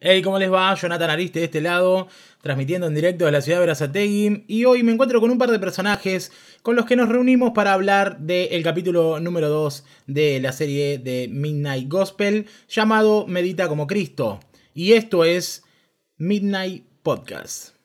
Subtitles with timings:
[0.00, 0.72] Hey, ¿cómo les va?
[0.76, 2.06] Jonathan Ariste de este lado,
[2.40, 4.44] transmitiendo en directo de la ciudad de Berazategui.
[4.46, 6.30] Y hoy me encuentro con un par de personajes
[6.62, 11.26] con los que nos reunimos para hablar del capítulo número 2 de la serie de
[11.28, 14.38] Midnight Gospel, llamado Medita como Cristo.
[14.72, 15.64] Y esto es
[16.16, 17.77] Midnight Podcast.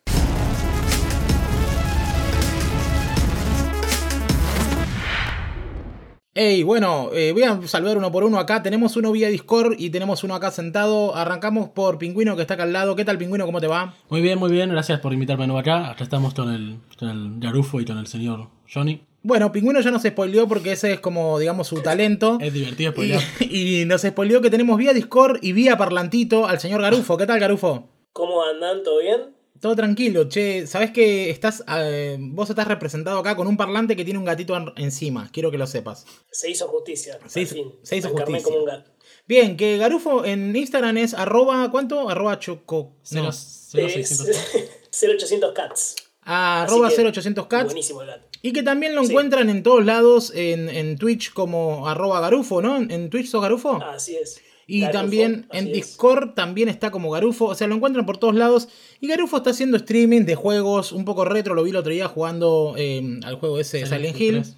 [6.35, 8.63] Hey, bueno, eh, voy a saludar uno por uno acá.
[8.63, 11.15] Tenemos uno vía Discord y tenemos uno acá sentado.
[11.15, 12.95] Arrancamos por Pingüino que está acá al lado.
[12.95, 13.45] ¿Qué tal, Pingüino?
[13.45, 13.93] ¿Cómo te va?
[14.09, 14.71] Muy bien, muy bien.
[14.71, 15.91] Gracias por invitarme de nuevo acá.
[15.91, 19.03] Acá estamos con el, con el Garufo y con el señor Johnny.
[19.21, 22.39] Bueno, Pingüino ya nos spoileó porque ese es como, digamos, su talento.
[22.41, 23.21] Es divertido spoilear.
[23.39, 27.15] Y, y nos spoileó que tenemos vía Discord y vía parlantito al señor Garufo.
[27.15, 27.89] ¿Qué tal, Garufo?
[28.11, 28.81] ¿Cómo andan?
[28.81, 29.35] ¿Todo bien?
[29.63, 30.67] Todo tranquilo, che.
[30.67, 34.57] Sabes que estás, eh, vos estás representado acá con un parlante que tiene un gatito
[34.57, 35.29] en- encima.
[35.31, 36.05] Quiero que lo sepas.
[36.31, 37.17] Se hizo justicia.
[37.27, 37.71] Se hizo- fin.
[37.81, 38.43] se hizo justicia.
[38.43, 38.91] como un gato.
[39.25, 42.09] Bien, que Garufo en Instagram es arroba, ¿cuánto?
[42.09, 42.97] Arroba choco.
[43.11, 43.31] No.
[43.31, 44.35] cero Es seiscientos.
[44.91, 45.95] 0800 cats.
[46.23, 47.63] Ah, arroba que, 0800 cats.
[47.65, 48.27] Buenísimo el gato.
[48.41, 49.11] Y que también lo Sí.
[49.11, 52.75] encuentran en todos lados, en, en Twitch como arroba garufo, ¿no?
[52.75, 53.81] En, en Twitch sos garufo.
[53.81, 54.41] Así es.
[54.67, 55.73] Y Garufo, también en es.
[55.73, 58.69] Discord también está como garufo, o sea, lo encuentran por todos lados.
[59.01, 62.07] Y Garufo está haciendo streaming de juegos un poco retro, lo vi el otro día
[62.07, 64.35] jugando eh, al juego ese de Silent Silent Hill.
[64.35, 64.57] Hill 3.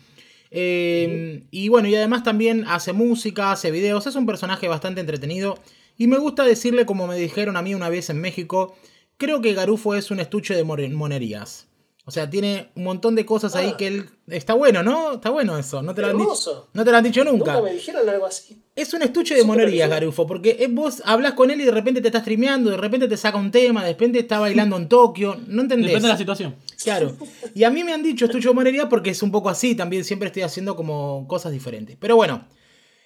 [0.57, 5.57] Eh, y bueno, y además también hace música, hace videos, es un personaje bastante entretenido.
[5.97, 8.75] Y me gusta decirle, como me dijeron a mí una vez en México,
[9.17, 11.67] creo que Garufo es un estuche de monerías.
[12.07, 13.77] O sea, tiene un montón de cosas ahí Ah.
[13.77, 14.09] que él...
[14.27, 15.13] Está bueno, ¿no?
[15.13, 15.81] Está bueno eso.
[15.81, 17.53] No te lo han dicho, no te lo han dicho nunca.
[17.53, 18.59] Nunca me dijeron algo así.
[18.75, 19.89] Es un estuche de Súper monerías.
[19.89, 23.17] Garufo, porque vos hablas con él y de repente te está streameando, de repente te
[23.17, 25.87] saca un tema, de repente está bailando en Tokio, no entendés.
[25.89, 26.55] Depende de la situación.
[26.83, 27.15] Claro.
[27.53, 30.03] Y a mí me han dicho estuche de monerías porque es un poco así, también
[30.03, 31.97] siempre estoy haciendo como cosas diferentes.
[31.99, 32.45] Pero bueno,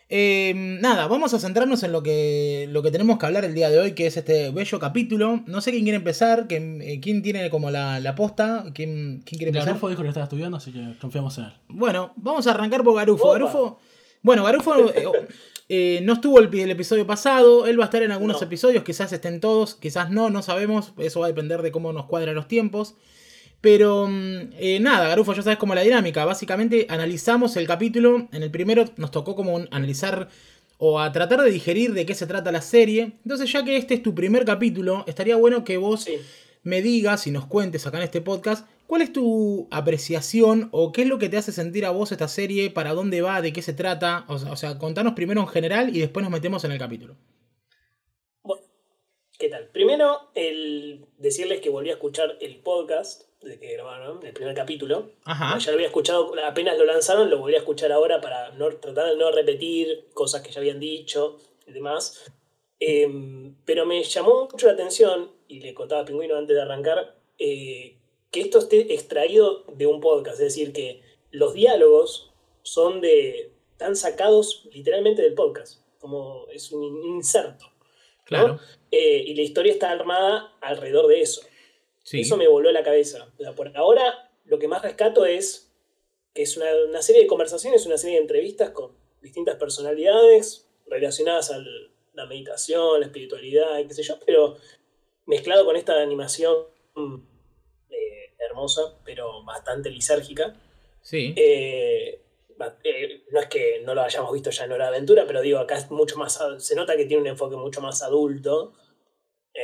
[0.09, 3.69] eh, nada, vamos a centrarnos en lo que, lo que tenemos que hablar el día
[3.69, 5.43] de hoy, que es este bello capítulo.
[5.45, 9.37] No sé quién quiere empezar, quién, eh, quién tiene como la, la posta, quién, quién
[9.37, 9.67] quiere empezar.
[9.67, 11.53] Garufo dijo que estaba estudiando, así que confiamos en él.
[11.67, 13.25] Bueno, vamos a arrancar por Garufo.
[13.25, 13.33] Opa.
[13.33, 13.79] Garufo.
[14.21, 15.05] Bueno, Garufo eh,
[15.69, 17.67] eh, no estuvo el, el episodio pasado.
[17.67, 18.47] Él va a estar en algunos No.
[18.47, 18.83] episodios.
[18.83, 20.93] Quizás estén todos, quizás no, no sabemos.
[20.97, 22.95] Eso va a depender de cómo nos cuadran los tiempos.
[23.61, 26.23] Pero mm, eh, nada, Garufo, ya sabes cómo la dinámica.
[26.25, 28.27] Básicamente analizamos el capítulo.
[28.31, 30.29] En el primero nos tocó como un- analizar
[30.77, 33.17] o a tratar de digerir de qué se trata la serie.
[33.25, 36.15] Entonces, ya que este es tu primer capítulo, estaría bueno que vos Sí.
[36.63, 41.01] me digas y nos cuentes acá en este podcast cuál es tu apreciación o qué
[41.01, 43.61] es lo que te hace sentir a vos esta serie, para dónde va, de qué
[43.61, 44.23] se trata.
[44.29, 47.17] O sea, o sea, contanos primero en general y después nos metemos en el capítulo.
[48.41, 48.63] Bueno,
[49.37, 49.67] ¿qué tal?
[49.73, 55.11] Primero, el decirles que volví a escuchar el podcast de que grabaron, el primer capítulo.
[55.23, 55.57] Ajá.
[55.57, 59.09] Ya lo había escuchado, apenas lo lanzaron, lo volví a escuchar ahora para no, tratar
[59.09, 62.31] de no repetir cosas que ya habían dicho y demás.
[62.79, 67.15] Em, pero me llamó mucho la atención, y le contaba a Pingüino antes de arrancar,
[67.37, 67.97] eh,
[68.31, 70.39] que esto esté extraído de un podcast.
[70.39, 71.01] Es decir, que
[71.31, 73.51] los diálogos son de.
[73.71, 75.81] están sacados literalmente del podcast.
[75.99, 77.65] Como es un inserto.
[77.65, 78.25] ¿no?
[78.25, 78.59] Claro.
[78.91, 81.41] Eh, y la historia está armada alrededor de eso.
[82.09, 82.21] Sí.
[82.21, 83.31] Eso me voló la cabeza.
[83.55, 85.71] Por ahora, lo que más rescato es
[86.33, 91.51] que es una, una serie de conversaciones, una serie de entrevistas con distintas personalidades relacionadas
[91.51, 91.59] a
[92.13, 94.57] la meditación, la espiritualidad, y qué sé yo, pero
[95.27, 96.55] mezclado con esta animación
[97.91, 100.55] eh, hermosa, pero bastante lisérgica.
[101.03, 101.35] Sí.
[101.37, 102.23] Eh,
[102.85, 105.59] eh, no es que no lo hayamos visto ya en Hora de Aventura, pero digo,
[105.59, 106.39] acá es mucho más.
[106.57, 108.73] Se nota que tiene un enfoque mucho más adulto.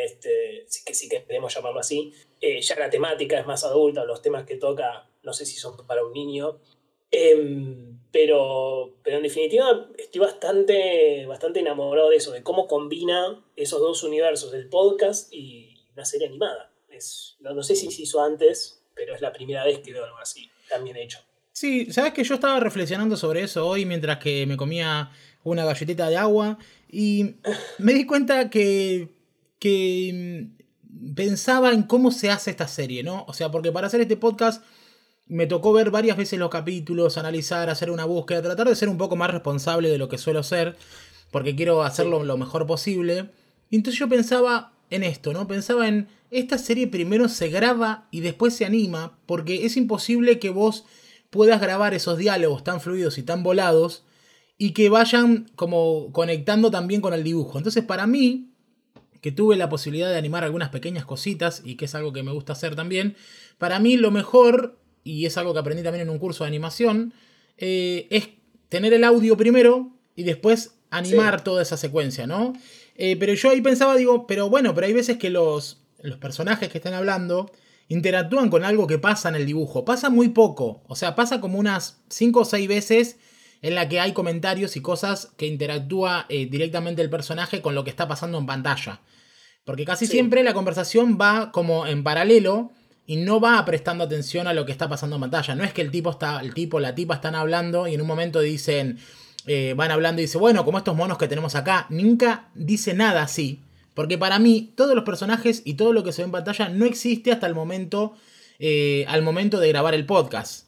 [0.06, 2.14] Este, que que queremos llamarlo así.
[2.40, 5.86] Eh, ya la temática es más adulta, los temas que toca, no sé si son
[5.86, 6.60] para un niño.
[7.12, 13.80] Em, pero, pero en definitiva estoy bastante, bastante enamorado de eso, de cómo combina esos
[13.80, 16.72] dos universos, el podcast y una serie animada.
[17.40, 20.18] No, no sé si se hizo antes, pero es la primera vez que veo algo
[20.18, 21.20] así, tan bien hecho.
[21.52, 25.12] Sí, sabes que yo estaba reflexionando sobre eso hoy mientras que me comía
[25.44, 26.58] una galletita de agua
[26.90, 27.36] y
[27.78, 29.10] me di cuenta que,
[29.60, 33.26] que mm, pensaba en cómo se hace esta serie, ¿no?
[33.28, 34.64] O sea, porque para hacer este podcast
[35.28, 38.98] me tocó ver varias veces los capítulos, analizar, hacer una búsqueda, tratar de ser un
[38.98, 40.78] poco más responsable de lo que suelo ser,
[41.32, 43.32] porque quiero hacerlo lo mejor posible.
[43.70, 45.48] Y entonces yo pensaba en esto, ¿no?
[45.48, 50.50] Pensaba en esta serie primero se graba y después se anima, porque es imposible que
[50.50, 50.86] vos
[51.30, 54.04] puedas grabar esos diálogos tan fluidos y tan volados
[54.58, 57.58] y que vayan como conectando también con el dibujo.
[57.58, 58.52] Entonces, para mí,
[59.22, 62.32] que tuve la posibilidad de animar algunas pequeñas cositas y que es algo que me
[62.32, 63.16] gusta hacer también,
[63.58, 67.14] para mí lo mejor, y es algo que aprendí también en un curso de animación,
[67.58, 68.30] eh, es
[68.70, 72.54] tener el audio primero y después animar toda esa secuencia, ¿no?
[72.96, 76.70] Eh, pero yo ahí pensaba, digo, pero bueno, pero hay veces que los, los personajes
[76.70, 77.52] que están hablando
[77.88, 79.86] interactúan con algo que pasa en el dibujo.
[79.86, 80.82] Pasa muy poco.
[80.88, 83.18] O sea, pasa como unas 5 o 6 veces
[83.66, 87.84] en la que hay comentarios y cosas que interactúa eh, directamente el personaje con lo
[87.84, 89.00] que está pasando en pantalla.
[89.64, 90.12] Porque casi Sí.
[90.12, 92.72] siempre la conversación va como en paralelo
[93.08, 95.56] y no va prestando atención a lo que está pasando en pantalla.
[95.56, 98.08] No es que el tipo está, el tipo, la tipa están hablando y en un
[98.08, 99.00] momento dicen,
[99.48, 103.24] eh, van hablando y dice, bueno, como estos monos que tenemos acá, nunca dice nada
[103.24, 103.62] así.
[103.96, 106.86] Porque para mí, todos los personajes y todo lo que se ve en pantalla no
[106.86, 108.14] existe hasta el momento,
[108.60, 110.68] eh, al momento de grabar el podcast.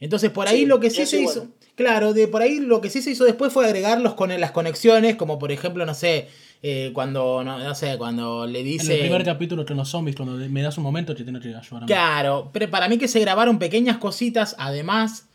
[0.00, 1.36] Entonces, por ahí Sí, lo que sí se igual.
[1.36, 1.48] hizo.
[1.78, 5.16] Claro, de por ahí lo que sí se hizo después fue agregarlos con las conexiones,
[5.16, 6.28] como por ejemplo, no sé,
[6.62, 8.94] eh, cuando, no, no sé, cuando le En dice...
[8.94, 11.82] el primer capítulo con los zombies, cuando me das un momento, te tengo que ayudar
[11.84, 11.86] a mí.
[11.86, 15.28] Claro, pero para mí que se grabaron pequeñas cositas, además,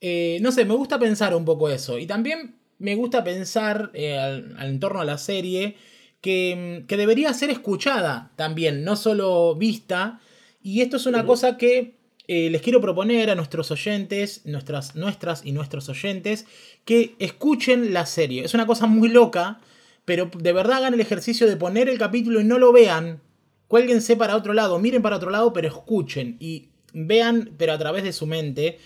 [0.00, 1.98] eh, no sé, me gusta pensar un poco eso.
[1.98, 5.76] Y también me gusta pensar eh, al, al- en torno a la serie
[6.20, 10.20] que, mm, que debería ser escuchada también, no solo vista.
[10.62, 11.96] Y esto es una cosa que
[12.32, 16.46] eh, les quiero proponer a nuestros oyentes, nuestras, nuestras y nuestros oyentes,
[16.84, 18.44] que escuchen la serie.
[18.44, 19.58] Es una cosa muy loca,
[20.04, 23.20] pero de verdad hagan el ejercicio de poner el capítulo y no lo vean.
[23.66, 28.04] Cuélguense para otro lado, miren para otro lado, pero escuchen y vean, pero a través
[28.04, 28.78] de su mente.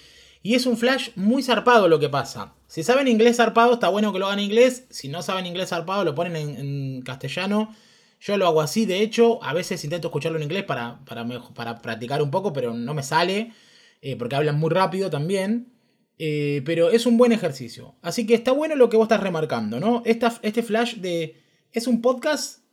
[0.43, 2.55] Y es un flash muy zarpado lo que pasa.
[2.67, 4.87] Si saben inglés zarpado, está bueno que lo hagan en inglés.
[4.88, 7.76] Si no saben inglés zarpado, lo ponen en, en castellano.
[8.26, 11.82] Yo lo hago así, de hecho, a veces intento escucharlo en inglés para, para, para
[11.82, 13.52] practicar un poco, pero no me sale,
[14.00, 15.70] eh, porque hablan muy rápido también.
[16.16, 17.96] Eh, pero es un buen ejercicio.
[18.00, 20.00] Así que está bueno lo que vos estás remarcando, ¿no?
[20.06, 21.42] Esta- este flash de...
[21.72, 22.64] Es un podcast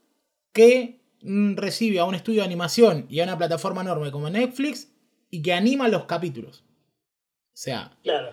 [0.54, 4.94] que mm, recibe a un estudio de animación y a una plataforma enorme como Netflix
[5.32, 6.64] y que anima los capítulos.
[6.64, 8.32] O sea, Claro.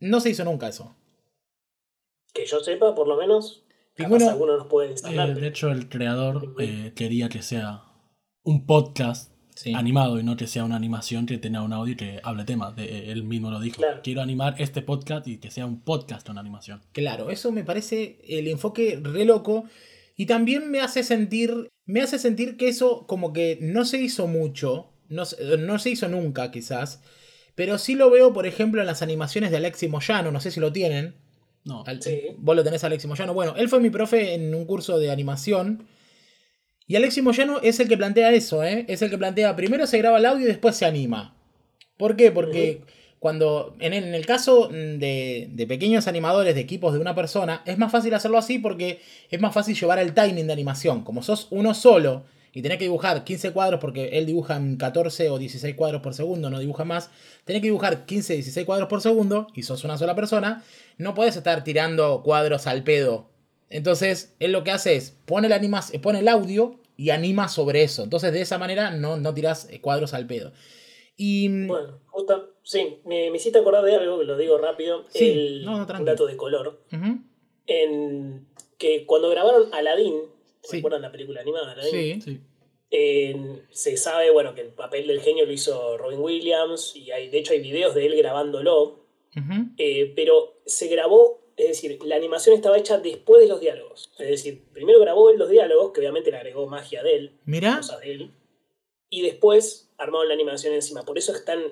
[0.00, 0.96] no se hizo nunca eso.
[2.32, 3.61] Que yo sepa, por lo menos.
[3.94, 7.82] Capaz alguno nos puede Eh, de hecho, el creador eh, quería que sea
[8.42, 9.74] un podcast Sí.
[9.74, 12.74] animado y no que sea una animación que tenga un audio y que hable temas.
[12.74, 13.76] De, eh, él mismo lo dijo.
[13.76, 14.00] Claro.
[14.02, 16.80] Quiero animar este podcast y que sea un podcast con animación.
[16.92, 19.64] Claro, eso me parece el enfoque re loco.
[20.16, 21.68] Y también me hace sentir.
[21.84, 24.94] Me hace sentir que eso como que no se hizo mucho.
[25.08, 25.24] No,
[25.58, 27.02] no se hizo nunca, quizás.
[27.54, 30.32] Pero sí lo veo, por ejemplo, en las animaciones de Alexi Moyano.
[30.32, 31.16] No sé si lo tienen.
[31.64, 32.20] No, Al- Sí.
[32.38, 33.34] Vos lo tenés, Alexi Moyano.
[33.34, 35.86] Bueno, él fue mi profe en un curso de animación.
[36.86, 38.84] Y Alexi Moyano es el que plantea eso, ¿eh?
[38.88, 41.36] Es el que plantea, primero se graba el audio y después se anima.
[41.96, 42.32] ¿Por qué?
[42.32, 42.80] Porque
[43.20, 47.62] cuando, en el, en el caso de, de pequeños animadores de equipos de una persona,
[47.64, 49.00] es más fácil hacerlo así porque
[49.30, 51.04] es más fácil llevar el timing de animación.
[51.04, 55.30] Como sos uno solo y tenés que dibujar 15 cuadros porque él dibuja en 14
[55.30, 57.10] o 16 cuadros por segundo, no dibuja más,
[57.44, 60.62] tenés que dibujar 15, 16 cuadros por segundo y sos una sola persona,
[60.98, 63.30] no podés estar tirando cuadros al pedo.
[63.70, 67.82] Entonces, él lo que hace es pone el, anima, pone el audio y anima sobre
[67.82, 68.02] eso.
[68.02, 70.52] Entonces, de esa manera no, no tirás eh, cuadros al pedo.
[71.16, 75.06] Y mm, Bueno, justa, sí, me, me hiciste acordar de algo, que lo digo rápido.
[75.08, 76.82] Sí, el, no, no, un dato de color.
[77.66, 78.46] En,
[78.76, 80.16] que cuando grabaron Aladdin,
[80.62, 80.76] Sí.
[80.76, 82.22] ¿recuerdan la película animada Aladdin?
[82.22, 82.40] sí, sí.
[83.70, 87.38] Se sabe, bueno, que el papel del genio lo hizo Robin Williams y hay, de
[87.38, 89.06] hecho hay videos de él grabándolo,
[89.78, 94.12] eh, pero se grabó, es decir, la animación estaba hecha después de los diálogos.
[94.18, 97.76] Es decir, primero grabó él los diálogos, que obviamente le agregó magia de él, Mirá,
[97.78, 98.30] cosas de él,
[99.08, 101.02] y después armaron la animación encima.
[101.02, 101.62] Por eso es tan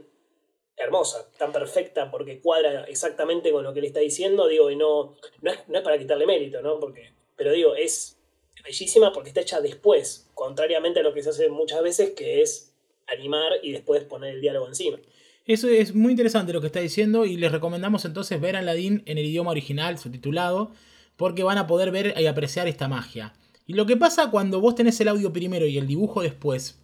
[0.76, 5.16] hermosa, tan perfecta, porque cuadra exactamente con lo que le está diciendo, digo, y no,
[5.42, 6.80] no, es, no es para quitarle mérito, ¿no?
[6.80, 8.19] Porque, pero digo, es
[8.62, 12.72] bellísima porque está hecha después, contrariamente a lo que se hace muchas veces, que es
[13.06, 14.98] animar y después poner el diálogo encima.
[15.46, 19.02] eso es muy interesante lo que está diciendo y les recomendamos entonces ver a Aladdin
[19.06, 20.72] en el idioma original, subtitulado,
[21.16, 23.34] porque van a poder ver y apreciar esta magia.
[23.66, 26.78] Y lo que pasa cuando vos tenés el audio primero y el dibujo después,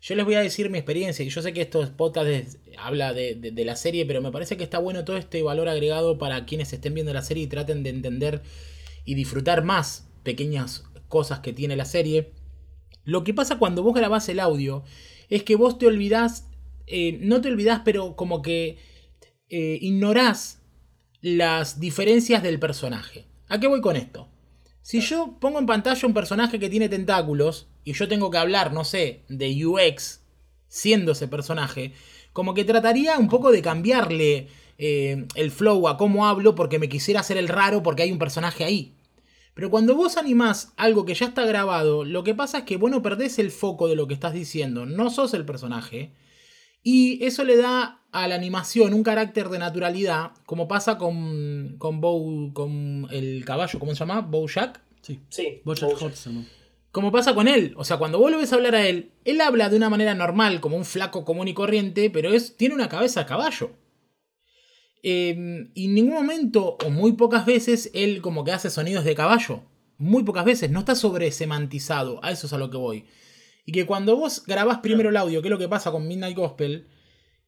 [0.00, 3.64] yo les voy a decir mi experiencia, y yo sé que estos podcasts habla de
[3.64, 6.94] la serie, pero me parece que está bueno todo este valor agregado para quienes estén
[6.94, 8.42] viendo la serie y traten de entender
[9.04, 12.32] y disfrutar más pequeñas cosas que tiene la serie.
[13.04, 14.84] Lo que pasa cuando vos grabás el audio
[15.28, 16.46] es que vos te olvidás,
[16.86, 18.78] eh, no te olvidás, pero como que
[19.48, 20.60] eh, ignorás
[21.20, 23.26] las diferencias del personaje.
[23.48, 24.28] ¿A qué voy con esto?
[24.82, 28.72] Si yo pongo en pantalla un personaje que tiene tentáculos y yo tengo que hablar,
[28.72, 30.20] no sé, de UX
[30.68, 31.92] siendo ese personaje,
[32.32, 34.48] como que trataría un poco de cambiarle
[34.78, 38.18] eh, el flow a cómo hablo porque me quisiera hacer el raro porque hay un
[38.18, 38.94] personaje ahí.
[39.58, 42.92] Pero cuando vos animás algo que ya está grabado, lo que pasa es que vos
[42.92, 46.12] no perdés el foco de lo que estás diciendo, no sos el personaje.
[46.84, 52.00] Y eso le da a la animación un carácter de naturalidad, como pasa con, con,
[52.00, 54.20] Bow, con el caballo, ¿cómo se llama?
[54.20, 54.80] Bojack.
[55.02, 55.22] Sí.
[55.28, 56.00] Sí, Bojack.
[56.00, 56.46] Horseman.
[56.92, 57.74] Como pasa con él.
[57.76, 60.60] O sea, cuando vos lo ves hablar a él, él habla de una manera normal,
[60.60, 63.72] como un flaco común y corriente, pero es, tiene una cabeza a caballo.
[65.02, 69.14] Eh, y en ningún momento, o muy pocas veces, él como que hace sonidos de
[69.14, 69.62] caballo.
[69.96, 70.70] Muy pocas veces.
[70.70, 72.20] No está sobresemantizado.
[72.22, 73.04] A eso es a lo que voy.
[73.64, 76.36] Y que cuando vos grabás primero el audio, que es lo que pasa con Midnight
[76.36, 76.86] Gospel,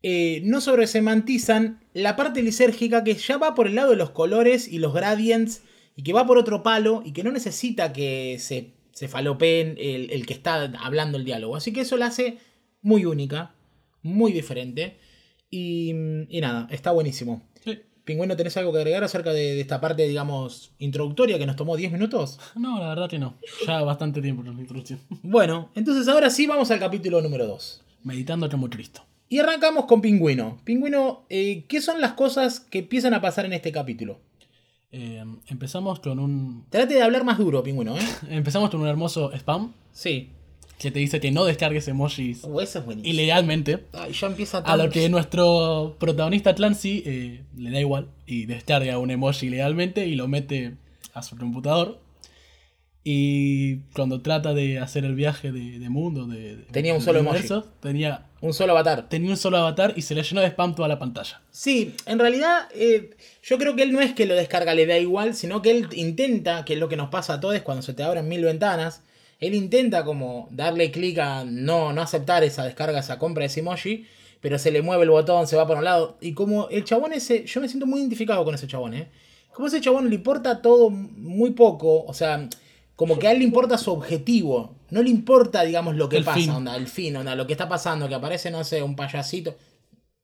[0.03, 4.67] eh, no sobresemantizan la parte lisérgica que ya va por el lado de los colores
[4.69, 5.63] y los gradients
[5.97, 10.11] y que va por otro palo y que no necesita que se, se falopeen el,
[10.11, 11.57] el que está hablando el diálogo.
[11.57, 12.39] Así que eso la hace
[12.83, 13.55] muy única,
[14.03, 14.99] muy diferente
[15.51, 15.93] y,
[16.29, 17.43] y nada, está buenísimo.
[17.65, 17.81] Sí.
[18.05, 21.77] Pingüino, ¿tenés algo que agregar acerca de, de esta parte, digamos, introductoria que nos tomó
[21.77, 22.39] 10 minutos?
[22.57, 23.37] No, la verdad que no.
[23.67, 25.01] Ya bastante tiempo en la introducción.
[25.23, 27.83] Bueno, entonces ahora sí vamos al capítulo número 2.
[28.05, 29.03] Meditando como Cristo.
[29.29, 30.59] Y arrancamos con Pingüino.
[30.65, 34.19] Pingüino, eh, ¿qué son las cosas que empiezan a pasar en este capítulo?
[34.91, 36.67] Eh, empezamos con un.
[36.69, 38.01] Trate de hablar más duro, Pingüino, ¿eh?
[38.29, 40.31] Empezamos con un hermoso spam Sí.
[40.81, 43.85] Que te dice que no descargues emojis Uh, eso es ilegalmente.
[43.93, 48.99] Ay, ya empieza A lo que nuestro protagonista Clancy eh, le da igual y descarga
[48.99, 50.75] un emoji ilegalmente y lo mete
[51.15, 52.01] a su computador.
[53.03, 57.21] Y cuando trata de hacer el viaje de, de mundo, de, de- Tenía un solo
[57.21, 57.39] emoji.
[57.39, 59.09] universo, tenía, Un solo avatar.
[59.09, 61.41] tenía un solo avatar y se le llenó de spam toda la pantalla.
[61.51, 63.11] Sí, en realidad eh,
[63.43, 65.89] yo creo que él no es que lo descarga, le da igual, sino que él
[65.95, 69.03] intenta, que es lo que nos pasa a todos cuando se te abren mil ventanas,
[69.41, 73.61] él intenta como darle clic a no, no aceptar esa descarga, esa compra de ese
[73.61, 74.07] emoji,
[74.41, 77.13] pero se le mueve el botón, se va por un lado, y como el chabón
[77.13, 79.09] ese, yo me siento muy identificado con ese chabón, ¿eh?
[79.53, 82.49] Como ese chabón le importa todo muy poco, o sea,
[82.97, 86.25] como que a él le importa su objetivo, no le importa, digamos, lo que El
[86.25, 86.51] pasa, fin.
[86.51, 89.57] onda, el fin, onda, lo que está pasando, que aparece, no sé, un payasito.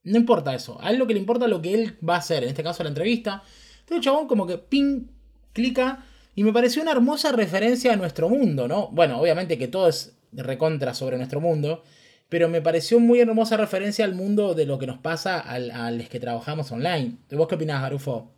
[0.03, 0.79] No importa eso.
[0.81, 2.43] A él lo que le importa es lo que él va a hacer.
[2.43, 3.43] En este caso, la entrevista.
[3.81, 5.07] Entonces, el chabón, como que ping,
[5.53, 6.05] clica.
[6.37, 8.89] Y me pareció una hermosa referencia a nuestro mundo, ¿no?
[8.93, 11.83] Bueno, obviamente que todo es recontra sobre nuestro mundo.
[12.29, 15.91] Pero me pareció muy hermosa referencia al mundo de lo que nos pasa al- a
[15.93, 17.19] los que trabajamos online.
[17.31, 18.31] ¿Vos qué opinás, Garufo?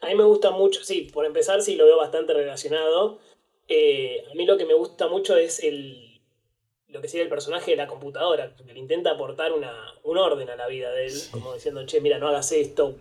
[0.00, 3.18] A mí me gusta mucho, sí, por empezar sí lo veo bastante relacionado.
[3.68, 6.20] Eh, a mí lo que me gusta mucho es el
[6.88, 9.72] lo que sería el personaje de la computadora, que le intenta aportar una,
[10.04, 12.96] un orden a la vida de él, como diciendo, che, mira, no hagas esto,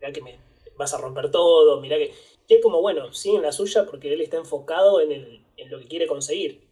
[0.00, 0.38] mira que me
[0.76, 2.12] vas a romper todo, mira que...
[2.48, 5.70] Y es como, bueno, sí en la suya porque él está enfocado en, el, en
[5.70, 6.66] lo que quiere conseguir.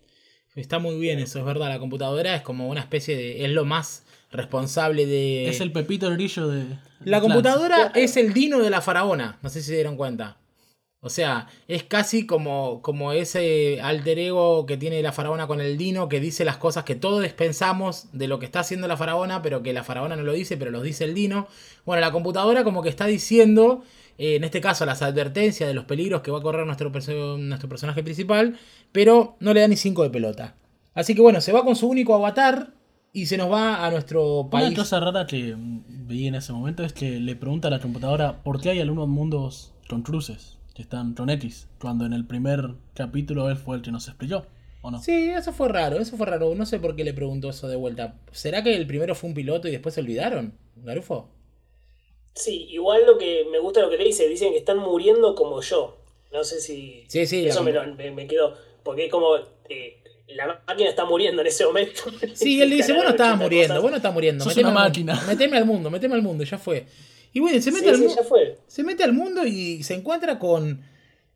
[0.55, 1.69] Está muy bien eso, es verdad.
[1.69, 3.45] La computadora es como una especie de...
[3.45, 5.49] Es lo más responsable de...
[5.49, 6.65] Es el Pepito Grillo de.
[7.05, 7.93] La computadora Claro.
[7.95, 10.39] es el dino de la faraona, no sé si se dieron cuenta.
[11.01, 15.77] O sea, es casi como, como ese alter ego que tiene la faraona con el
[15.77, 19.43] dino, que dice las cosas que todos pensamos de lo que está haciendo la faraona,
[19.43, 21.49] pero que la faraona no lo dice, pero los dice el dino.
[21.85, 23.85] Bueno, la computadora como que está diciendo,
[24.19, 27.69] en este caso, las advertencias de los peligros que va a correr nuestro, perso- nuestro
[27.69, 28.59] personaje principal,
[28.93, 30.55] pero no le da ni cinco de pelota.
[30.95, 32.73] Así que bueno, se va con su único avatar
[33.13, 34.79] y se nos va a nuestro Una país.
[34.79, 38.61] cosa rara que vi en ese momento es que le pregunta a la computadora por
[38.61, 43.49] qué hay algunos mundos con cruces, que están con X, cuando en el primer capítulo
[43.51, 44.47] él fue el que nos explicó,
[44.83, 45.01] ¿o no?
[45.03, 46.55] Sí, eso fue raro, eso fue raro.
[46.55, 48.15] No sé por qué le preguntó eso de vuelta.
[48.33, 50.55] ¿Será que el primero fue un piloto y después se olvidaron?
[50.77, 51.29] Garufo.
[52.37, 55.61] Sí, igual lo que me gusta lo que le dice, dicen que están muriendo como
[55.63, 55.97] yo.
[56.33, 57.05] No sé si...
[57.09, 59.37] Sí, sí, Eso me, lo- me, me quedó, porque es como...
[59.69, 62.03] eh, la máquina está muriendo en ese momento.
[62.35, 63.83] Sí, él le dice, vos no estabas 80 muriendo, cosas.
[63.83, 64.45] vos no estás muriendo.
[64.45, 65.15] Sos meteme una al máquina.
[65.15, 66.87] mundo, Meteme al mundo, meteme al mundo, ya fue.
[67.33, 68.59] Y bueno, se mete, Sí, al, sí, mu- ya fue.
[68.67, 70.83] se mete al mundo y se encuentra con,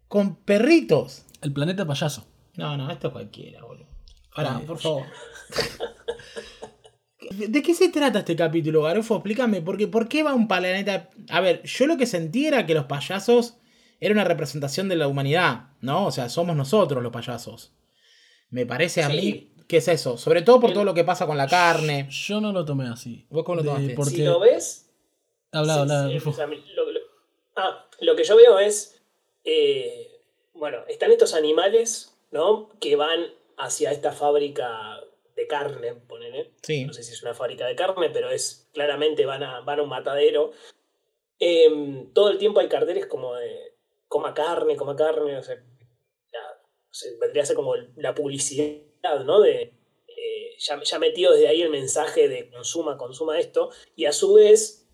[0.09, 1.25] con perritos.
[1.40, 2.26] El planeta payaso.
[2.57, 3.87] No, no, esto es cualquiera, boludo.
[4.35, 5.04] Pará, Eh, por favor.
[7.30, 9.14] ¿De qué se trata este capítulo, Garufo?
[9.16, 11.10] Explícame, porque, ¿por qué va un planeta?
[11.28, 13.56] A ver, yo lo que sentí era que los payasos
[14.00, 16.06] era una representación de la humanidad, ¿no?
[16.06, 17.72] O sea, somos nosotros los payasos.
[18.50, 19.16] Me parece a Sí.
[19.16, 22.08] mí que es eso, sobre todo por El- todo lo que pasa con la carne.
[22.10, 23.26] Yo no lo tomé así.
[23.30, 23.94] ¿Vos cómo lo De- tomaste?
[23.94, 24.16] Porque...
[24.16, 24.87] Si lo ves,
[25.52, 26.30] Habla, Sí, habla, sí, Rufo.
[26.30, 26.54] o sea, lo,
[26.92, 27.00] lo-
[27.56, 29.00] ah, lo que yo veo es,
[29.44, 30.08] eh,
[30.54, 32.68] bueno, están estos animales, ¿no?
[32.80, 33.20] Que van
[33.58, 34.99] hacia esta fábrica
[35.40, 36.52] de carne, ponele.
[36.62, 36.85] Sí.
[36.85, 39.82] No sé si es una fábrica de carne, pero es claramente van a, van a
[39.82, 40.52] un matadero.
[41.38, 43.75] Em, todo el tiempo hay carteles como de
[44.09, 45.54] coma carne, coma carne, o sea,
[46.32, 49.40] la- o sea, vendría a ser como la publicidad, ¿no?
[49.40, 49.73] De,
[50.09, 54.35] eh, ya, ya metido desde ahí el mensaje de consuma, consuma esto, y a su
[54.35, 54.87] vez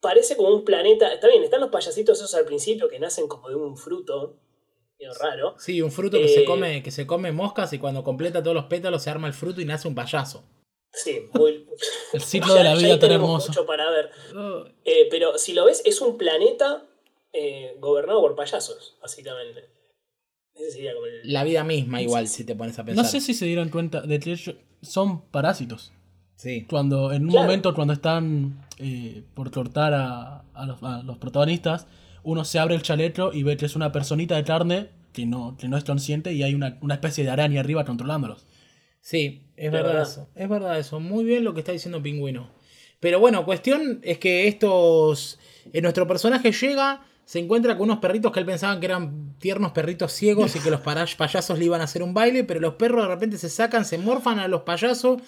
[0.00, 3.48] parece como un planeta, está bien, están los payasitos esos al principio que nacen como
[3.48, 4.36] de un fruto,
[4.98, 8.02] medio raro, Sí, un fruto que se Eh, come, que se come moscas y cuando
[8.04, 10.44] completa todos los pétalos se arma el fruto y nace un payaso.
[10.92, 11.66] sí, muy...
[12.12, 13.48] El ciclo de la vida tan tenemos hermoso.
[13.48, 14.10] mucho para ver.
[14.84, 16.84] Eh, pero si lo ves, es un planeta
[17.32, 19.68] eh, gobernado por payasos, básicamente.
[20.54, 21.20] Ese sería como el.
[21.32, 23.04] La vida misma, igual, si te pones a pensar.
[23.04, 25.92] No sé si se dieron cuenta, de hecho, son parásitos.
[26.36, 26.66] Sí.
[26.68, 27.44] Cuando, en un Claro.
[27.46, 31.86] momento, cuando están eh, por tortar a, a los, a los protagonistas,
[32.22, 35.56] uno se abre el chaleco y ve que es una personita de carne que no,
[35.56, 38.46] que no es consciente y hay una, una especie de araña arriba controlándolos.
[39.00, 40.02] Sí, es verdad, verdad.
[40.10, 40.28] eso.
[40.34, 41.00] Es verdad eso.
[41.00, 42.50] Muy bien lo que está diciendo Pingüino.
[43.00, 45.38] Pero bueno, cuestión es que estos.
[45.72, 49.72] eh, nuestro personaje llega, se encuentra con unos perritos que él pensaba que eran tiernos
[49.72, 53.02] perritos ciegos y que los payasos le iban a hacer un baile, pero los perros
[53.02, 55.22] de repente se sacan, se morfan a los payasos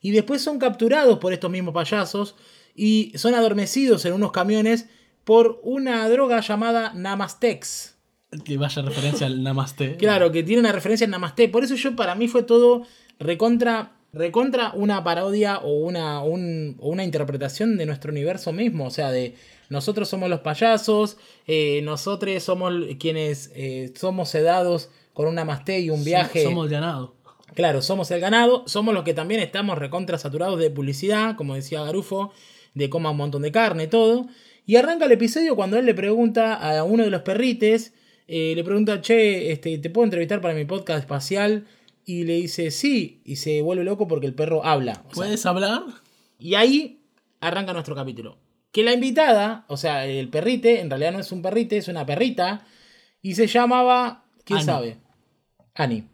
[0.00, 2.36] y después son capturados por estos mismos payasos
[2.74, 4.86] y son adormecidos en unos camiones
[5.24, 7.96] por una droga llamada Namastex.
[8.44, 9.96] Que vaya referencia al Namaste.
[9.96, 11.48] Claro, que tiene una referencia en Namaste.
[11.48, 12.82] Por eso yo, para mí fue todo
[13.18, 18.86] recontra, recontra una parodia o una, un- o una interpretación de nuestro universo mismo.
[18.86, 19.34] O sea, de
[19.68, 25.90] nosotros somos los payasos, eh, nosotros somos quienes eh, somos sedados con un Namaste y
[25.90, 26.44] un viaje.
[26.44, 27.14] Somos el ganado.
[27.54, 31.82] Claro, somos el ganado, somos los que también estamos recontra saturados de publicidad, como decía
[31.82, 32.32] Garufo,
[32.74, 34.28] de coma un montón de carne, todo.
[34.66, 37.92] Y arranca el episodio cuando él le pregunta a uno de los perrites,
[38.28, 41.66] eh, le pregunta, che, este, ¿te puedo entrevistar para mi podcast espacial?
[42.04, 44.92] Y le dice, sí, y se vuelve loco porque el perro habla.
[45.08, 45.82] O sea, ¿Puedes hablar?
[46.38, 47.00] y ahí
[47.40, 48.38] arranca nuestro capítulo.
[48.72, 52.06] Que la invitada, o sea, el perrite, en realidad no es un perrite, es una
[52.06, 52.66] perrita,
[53.20, 54.98] y se llamaba, ¿quién sabe?
[55.74, 56.04] Ani.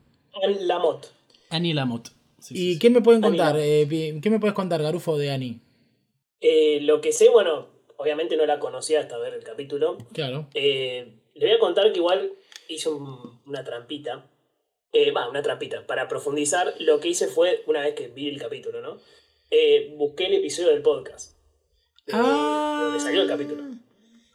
[0.43, 1.07] An Lamott.
[1.51, 2.09] Annie Lamott.
[2.41, 2.79] Sí, sí, ¿Y sí.
[2.79, 3.57] qué me pueden contar?
[3.59, 3.87] eh,
[4.23, 5.61] ¿Qué me puedes contar, Garufo, de Ani?
[6.41, 9.99] Eh, lo que sé, bueno, obviamente no la conocía hasta ver el capítulo.
[10.13, 10.49] Claro.
[10.55, 12.33] Eh, le voy a contar que igual
[12.69, 14.27] hice un- una trampita.
[14.93, 15.87] Eh, Va, una trampita.
[15.87, 18.99] Para profundizar, lo que hice fue, una vez que vi el capítulo, ¿no?
[19.51, 21.37] Eh, busqué el episodio del podcast.
[22.07, 23.63] De donde salió el capítulo.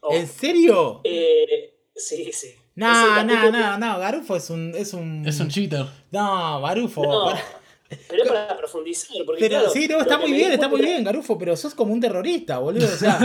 [0.02, 1.02] Oh, ¿En serio?
[1.04, 2.54] eh, sí, sí.
[2.76, 4.74] No, no, no, no, Garufo es un.
[4.76, 5.86] Es un, Es un cheater.
[6.12, 7.04] No, Garufo.
[7.04, 7.61] No, para-
[8.08, 9.18] pero es para profundizar.
[9.26, 11.74] Porque, Pero claro, sí, no, está que muy bien, está muy bien, Garufo, pero sos
[11.76, 12.86] como un terrorista, boludo.
[12.86, 13.20] O sea,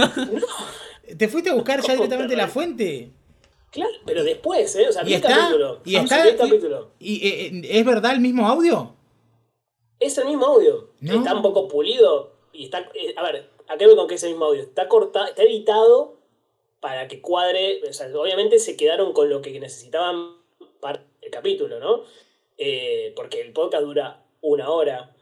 [1.18, 3.10] ¿te fuiste a buscar ya ¿Cómo directamente la fuente?
[3.70, 4.88] Claro, pero después, ¿eh?
[4.88, 5.28] O sea, Y el está.
[5.28, 5.80] capítulo.
[5.84, 6.28] Y está.
[6.28, 6.92] el capítulo.
[6.98, 8.94] y, eh, eh, ¿Es verdad el mismo audio?
[9.98, 10.90] Es el mismo audio.
[11.00, 11.14] No.
[11.14, 12.32] Está un poco pulido.
[12.52, 12.80] Y está.
[12.94, 14.62] eh, a ver, acá veo con qué es el mismo audio.
[14.62, 16.16] Está cortado, está editado
[16.80, 17.80] para que cuadre.
[17.88, 20.36] O sea, obviamente se quedaron con lo que necesitaban
[20.80, 22.02] para el capítulo, ¿no?
[22.58, 25.14] Eh, porque el podcast dura una hora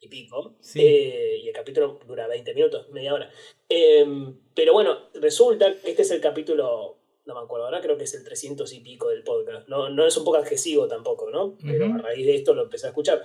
[0.00, 0.56] y pico.
[0.60, 0.80] Sí.
[0.84, 3.30] eh, y el capítulo dura 20 minutos, media hora.
[3.68, 4.06] Eh,
[4.54, 6.96] pero bueno, resulta que este es el capítulo.
[7.24, 9.68] No me acuerdo ahora, creo que es el 300 y pico del podcast.
[9.68, 11.56] No, no es un poco adhesivo tampoco, ¿no?
[11.60, 13.24] Pero a raíz de esto lo empecé a escuchar.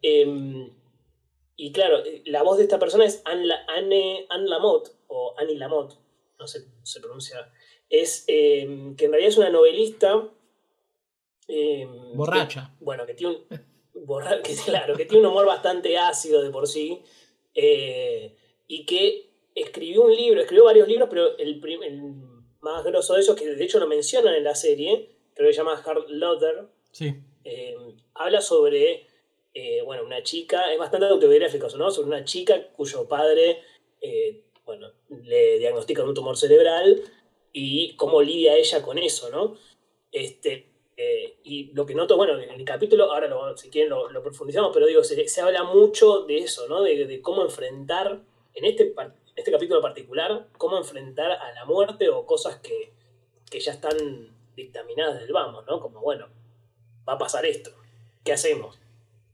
[0.00, 0.70] Eh,
[1.56, 5.34] y claro, eh, la voz de esta persona es Anne, La- Anne, Anne Lamott, o
[5.36, 5.98] Annie Lamott,
[6.38, 7.52] no sé cómo se pronuncia.
[7.90, 10.28] Es eh, que en realidad es una novelista.
[12.14, 12.72] Borracha.
[12.78, 13.71] que- bueno, que tiene un.
[13.94, 17.02] Borra- que, claro, que tiene un humor bastante ácido de por sí.
[17.54, 22.00] eh, y que escribió un libro, escribió varios libros, pero el, el
[22.60, 25.58] más grosso de esos, que de hecho lo mencionan en la serie, creo que se
[25.58, 27.12] llama Hard Loader, Sí.
[27.44, 27.76] eh,
[28.14, 29.06] habla sobre
[29.54, 31.90] eh, bueno, una chica, es bastante autobiográfico, ¿no?
[31.90, 33.60] Sobre una chica cuyo padre
[34.64, 34.88] bueno,
[35.22, 37.02] le diagnostican un tumor cerebral
[37.52, 39.56] y cómo lidia ella con eso, ¿no?
[40.10, 40.71] Este,
[41.04, 44.22] eh, y lo que noto, bueno, en el capítulo, ahora lo- si quieren lo, lo
[44.22, 46.82] profundizamos, pero digo, se, se habla mucho de eso, ¿no?
[46.82, 48.20] De, de cómo enfrentar,
[48.54, 48.94] en este,
[49.36, 52.92] este capítulo particular, cómo enfrentar a la muerte o cosas que,
[53.50, 53.96] que ya están
[54.56, 55.80] dictaminadas del vamos, ¿no?
[55.80, 56.26] Como, bueno,
[57.08, 57.70] va a pasar esto.
[58.24, 58.78] ¿Qué hacemos?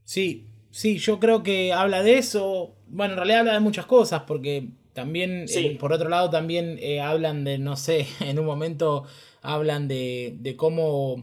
[0.04, 2.74] Sí, sí, yo creo que habla de eso.
[2.86, 5.66] Bueno, en realidad habla de muchas cosas, porque también, Sí.
[5.66, 9.04] eh, por otro lado, también eh, hablan de, no sé, en un momento
[9.42, 11.20] hablan de, de cómo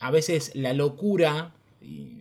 [0.00, 1.52] a veces la locura,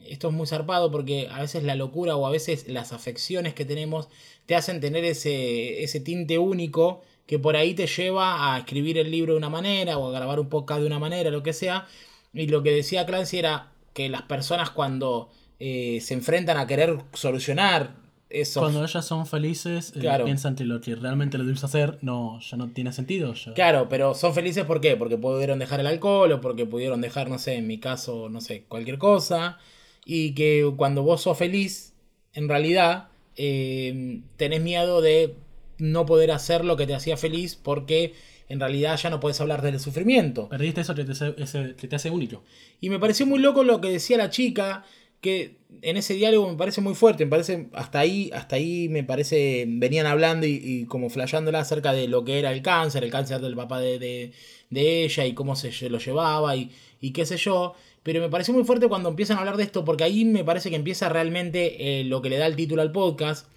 [0.07, 3.65] esto es muy zarpado porque a veces la locura o a veces las afecciones que
[3.65, 4.09] tenemos
[4.45, 9.11] te hacen tener ese, ese tinte único que por ahí te lleva a escribir el
[9.11, 11.87] libro de una manera o a grabar un podcast de una manera, lo que sea.
[12.33, 16.97] Y lo que decía Clancy era que las personas cuando eh, se enfrentan a querer
[17.13, 17.95] solucionar
[18.29, 18.59] eso.
[18.59, 20.25] Cuando ellas son felices, eh, Claro.
[20.25, 23.33] piensan que lo que realmente les debes hacer no, ya no tiene sentido.
[23.33, 24.95] ya- Claro, pero son felices ¿por qué?
[24.95, 28.41] Porque pudieron dejar el alcohol o porque pudieron dejar, no sé, en mi caso, no
[28.41, 29.57] sé, cualquier cosa.
[30.05, 31.93] Y que cuando vos sos feliz,
[32.33, 35.35] en realidad, eh, tenés miedo de
[35.77, 38.13] no poder hacer lo que te hacía feliz porque
[38.49, 40.49] en realidad ya no puedes hablar del sufrimiento.
[40.49, 42.43] Perdiste eso que te, hace- que te hace único.
[42.81, 44.83] Y me pareció muy loco lo que decía la chica,
[45.21, 49.03] que en ese diálogo me parece muy fuerte, me parece, hasta ahí, hasta ahí me
[49.03, 53.39] parece, venían hablando y, como flasheándola acerca de lo que era el cáncer, el cáncer
[53.41, 54.31] del papá de, de,
[54.69, 57.73] de ella y cómo se lo llevaba y, y qué sé yo.
[58.03, 60.69] Pero me pareció muy fuerte cuando empiezan a hablar de esto, porque ahí me parece
[60.69, 63.47] que empieza realmente eh, lo que le da el título al podcast.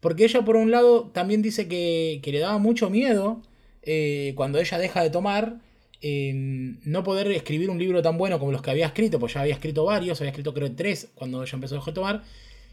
[0.00, 3.42] Porque ella, por un lado, también dice que, que le daba mucho miedo
[3.82, 5.60] eh, cuando ella deja de tomar
[6.02, 9.54] no poder escribir un libro tan bueno como los que había escrito, pues ya había
[9.54, 12.22] escrito varios, había escrito creo tres cuando ella empezó a tomar.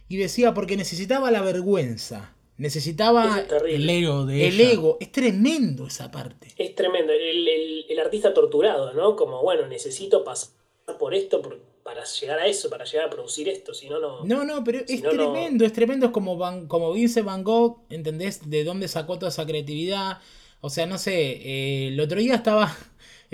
[0.09, 2.36] Y decía porque necesitaba la vergüenza.
[2.57, 4.97] Necesitaba el ego de El ego.
[4.99, 6.49] Es tremendo esa parte.
[6.55, 7.12] Es tremendo.
[7.12, 9.15] El, el artista torturado, ¿no?
[9.15, 10.53] Como, bueno, necesito pasar
[10.99, 11.41] por esto
[11.83, 14.23] para llegar a eso, para llegar a producir esto, si no, no...
[14.23, 18.49] No, no, pero es tremendo, es tremendo, es como, Van, como Vincent Van Gogh, ¿entendés?
[18.49, 20.19] De dónde sacó toda esa creatividad.
[20.62, 22.75] O sea, no sé, eh, el otro día estaba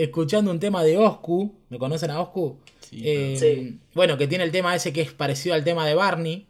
[0.03, 2.57] escuchando un tema de Oscu, ¿me conocen a Oscu?
[2.91, 6.47] Eh, sí, Bueno, que tiene el tema ese que es parecido al tema de Barney.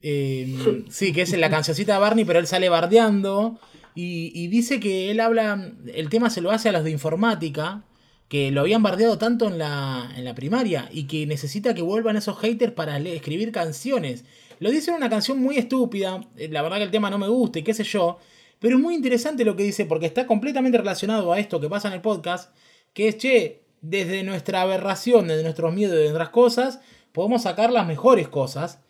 [0.00, 3.58] Eh, sí, que es la cancioncita de Barney, pero él sale bardeando.
[3.94, 7.82] Y, y, dice que él habla, el tema se lo hace a los de informática,
[8.28, 12.16] que lo habían bardeado tanto en la, en la primaria y que necesita que vuelvan
[12.16, 14.24] esos haters para escribir canciones.
[14.60, 17.26] Lo dice en una canción muy estúpida, eh, la verdad que el tema no me
[17.26, 18.18] gusta y qué sé yo,
[18.60, 21.88] pero es muy interesante lo que dice porque está completamente relacionado a esto que pasa
[21.88, 22.54] en el podcast,
[22.92, 26.80] que es, che, desde nuestra aberración, desde nuestros miedos, de nuestras cosas,
[27.12, 28.80] podemos sacar las mejores cosas.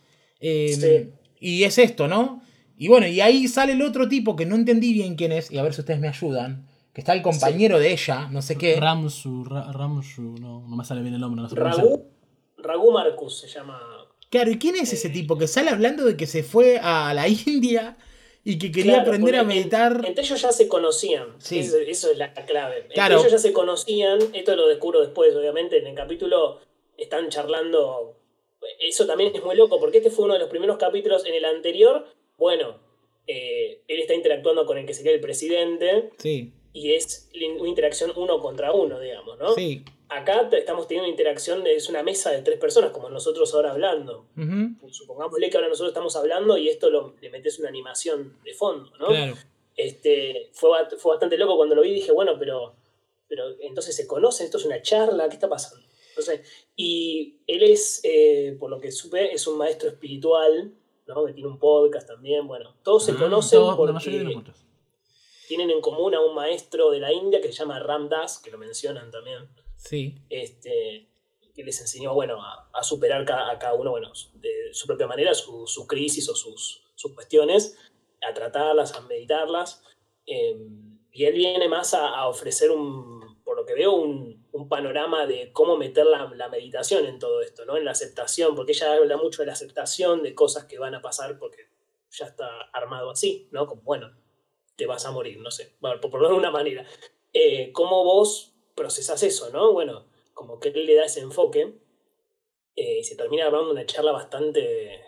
[0.41, 2.43] Em, y es esto, ¿no?
[2.77, 5.59] Y bueno, y ahí sale el otro tipo que no entendí bien quién es, y
[5.59, 8.75] a ver si ustedes me ayudan que está el compañero de ella, no sé qué.
[8.75, 11.43] Ramsu, Ramsu, no, no me sale bien el nombre.
[11.43, 12.07] No sé Ragu,
[12.57, 13.81] Ragu Marcus se llama.
[14.29, 17.15] Claro, ¿y quién es ese eh, tipo que sale hablando de que se fue a
[17.15, 17.97] la India
[18.49, 20.03] y que quería aprender a meditar?
[20.07, 21.35] entre ellos ya se conocían.
[21.39, 21.59] Sí.
[21.59, 22.87] Eso, es la clave.
[22.89, 24.19] Entre ellos ya se conocían.
[24.33, 25.77] Esto lo descubro después, obviamente.
[25.79, 26.59] En el capítulo
[26.97, 28.17] están charlando.
[28.81, 31.27] Eso también es muy loco, porque este fue uno de los primeros capítulos.
[31.27, 32.07] En el anterior,
[32.39, 32.81] bueno,
[33.27, 36.09] eh, él está interactuando con el que sería el presidente.
[36.17, 37.29] Sí y es
[37.59, 39.55] una interacción uno contra uno, digamos, ¿no?
[39.55, 39.85] Sí.
[40.09, 44.27] Acá estamos teniendo una interacción, es una mesa de tres personas, como nosotros ahora hablando.
[44.91, 48.91] Supongámosle que ahora nosotros estamos hablando y esto lo, le metes una animación de fondo,
[48.99, 49.09] ¿no?
[49.09, 49.35] Claro.
[49.77, 52.75] Este, fue, fue bastante loco cuando lo vi, dije, bueno, pero,
[53.29, 55.87] pero entonces se conocen, esto es una charla, ¿qué está pasando?
[56.11, 60.73] Entonces, y él es, eh, por lo que supe, es un maestro espiritual,
[61.07, 61.25] ¿no?
[61.25, 64.11] Que tiene un podcast también, bueno, todos se ah, conocen porque
[65.49, 68.51] tienen en común a un maestro de la India que se llama Ram Das, que
[68.51, 69.49] lo mencionan también.
[69.77, 70.15] Sí.
[70.29, 71.09] Este,
[71.55, 75.87] que les enseñó, bueno, a, superar a cada uno, bueno, de su propia manera, su,
[75.89, 77.77] crisis o sus, sus, cuestiones,
[78.29, 79.83] a tratarlas, a meditarlas.
[80.27, 85.27] Em, y él viene más a, ofrecer un, por lo que veo, un, un panorama
[85.27, 87.79] de cómo meter la, la, meditación en todo esto, ¿no?
[87.79, 91.01] En la aceptación, porque ella habla mucho de la aceptación de cosas que van a
[91.01, 91.69] pasar porque
[92.11, 93.67] ya está armado así, ¿no?
[93.67, 94.13] Como, bueno,
[94.79, 96.87] te vas a morir, no sé, por ponerlo de una manera.
[97.33, 99.73] Eh, ¿Cómo vos procesás eso, no?
[99.73, 101.75] Bueno, como que él le da ese enfoque
[102.77, 105.01] eh, y se termina hablando una charla bastante,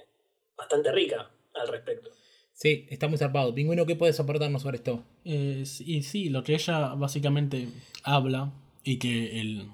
[0.56, 2.10] bastante rica al respecto.
[2.52, 3.54] Sí, está muy zarpado.
[3.54, 5.04] Pingüino, ¿qué puedes aportarnos sobre esto?
[5.22, 7.68] y sí, lo que ella básicamente
[8.02, 8.52] habla
[8.82, 9.70] y que él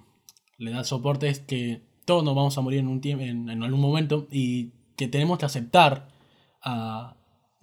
[0.59, 3.81] le da soporte es que todos nos vamos a morir en, un en, en algún
[3.81, 6.09] momento y que tenemos que aceptar
[6.61, 7.16] a,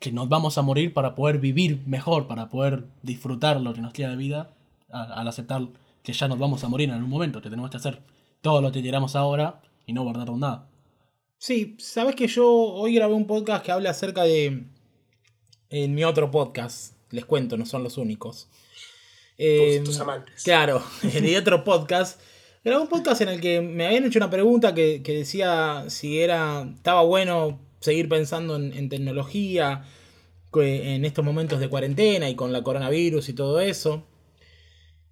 [0.03, 3.93] que nos vamos a morir para poder vivir mejor, para poder disfrutar lo que nos
[3.93, 4.53] queda de vida,
[4.89, 5.69] al, aceptar
[6.03, 8.01] que ya nos vamos a morir en algún momento, que tenemos que hacer
[8.41, 10.67] todo lo que queramos ahora y no guardar nada.
[11.37, 14.65] Sí, sabes que yo hoy grabé un podcast que habla acerca de.
[15.69, 18.49] En mi otro podcast, les cuento, no son los únicos.
[19.37, 20.43] tus, amantes.
[20.43, 22.19] Claro, en mi otro podcast.
[22.61, 26.19] Grabé un podcast en el que me habían hecho una pregunta que, que decía si
[26.19, 26.69] era.
[26.75, 29.83] estaba bueno seguir pensando en, tecnología
[30.55, 34.05] en estos momentos de cuarentena y con la coronavirus y todo eso.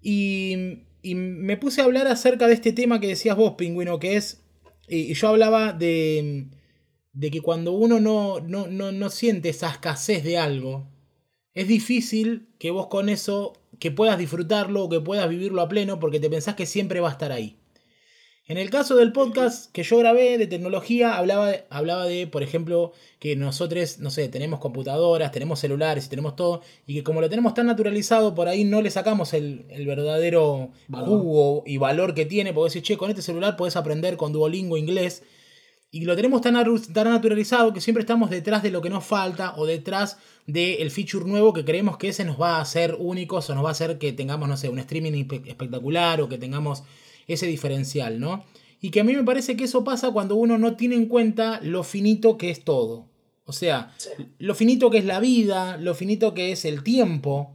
[0.00, 4.42] Y, me puse a hablar acerca de este tema que decías vos, pingüino, que es,
[4.88, 6.46] y, yo hablaba de,
[7.12, 10.88] de que cuando uno no, no, no, siente esa escasez de algo,
[11.54, 15.98] es difícil que vos con eso, que puedas disfrutarlo o que puedas vivirlo a pleno
[15.98, 17.58] porque te pensás que siempre va a estar ahí.
[18.48, 22.42] En el caso del podcast que yo grabé de tecnología, hablaba de, hablaba de, por
[22.42, 27.20] ejemplo, que nosotros, no sé, tenemos computadoras, tenemos celulares y tenemos todo, y que como
[27.20, 32.26] lo tenemos tan naturalizado, por ahí no le sacamos el, verdadero jugo y valor que
[32.26, 35.22] tiene, porque decir, che, con este celular puedes aprender con Duolingo inglés,
[35.92, 36.54] y lo tenemos tan,
[36.92, 41.26] tan naturalizado que siempre estamos detrás de lo que nos falta o detrás del feature
[41.26, 43.98] nuevo que creemos que ese nos va a hacer únicos o nos va a hacer
[43.98, 46.82] que tengamos, no sé, un streaming espectacular o que tengamos
[47.26, 48.44] ese diferencial, ¿no?
[48.84, 51.60] y que a mí me parece que eso pasa cuando uno no tiene en cuenta
[51.62, 53.06] lo finito que es todo.
[53.44, 54.10] O sea, Sí.
[54.40, 57.52] lo finito que es la vida, lo finito que es el tiempo.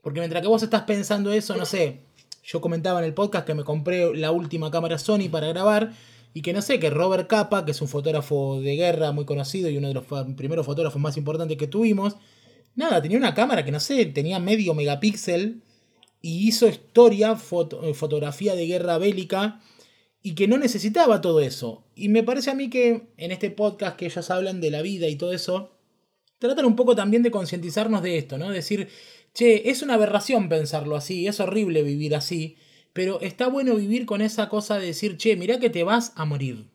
[0.00, 1.98] Porque mientras que vos estás pensando eso, no sé,
[2.42, 5.92] yo comentaba en el podcast que me compré la última cámara Sony para grabar
[6.32, 9.68] y que no sé, que Robert Capa, que es un fotógrafo de guerra muy conocido
[9.68, 10.04] y uno de los
[10.34, 12.16] primeros fotógrafos más importantes que tuvimos,
[12.74, 15.60] nada, tenía una cámara que no sé, tenía medio megapíxel
[16.22, 19.60] y hizo historia, foto- eh, fotografía de guerra bélica
[20.22, 21.84] y que no necesitaba todo eso.
[21.94, 25.08] Y me parece a mí que en este podcast que ellos hablan de la vida
[25.08, 25.70] y todo eso,
[26.38, 28.50] tratan un poco también de concientizarnos de esto, ¿no?
[28.50, 28.88] Decir,
[29.32, 32.56] che, es una aberración pensarlo así, es horrible vivir así,
[32.92, 36.24] pero está bueno vivir con esa cosa de decir, che, mirá que te vas a
[36.26, 36.66] morir.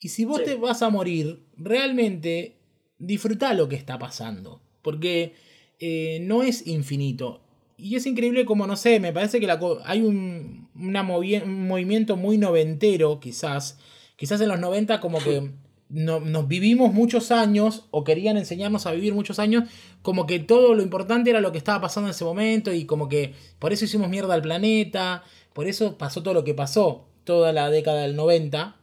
[0.00, 0.44] Y si vos Sí.
[0.44, 2.56] te vas a morir, realmente
[2.98, 5.34] disfruta lo que está pasando, porque
[5.80, 7.40] eh, no es infinito.
[7.80, 11.68] Y es increíble como, no sé, me parece que la hay un, una movi- un
[11.68, 13.78] movimiento muy noventero, quizás.
[14.16, 15.52] Quizás en los 90 como que
[15.88, 19.68] no- nos vivimos muchos años, o querían enseñarnos a vivir muchos años,
[20.02, 23.08] como que todo lo importante era lo que estaba pasando en ese momento, y como
[23.08, 27.52] que por eso hicimos mierda al planeta, por eso pasó todo lo que pasó, toda
[27.52, 28.74] la década del 90.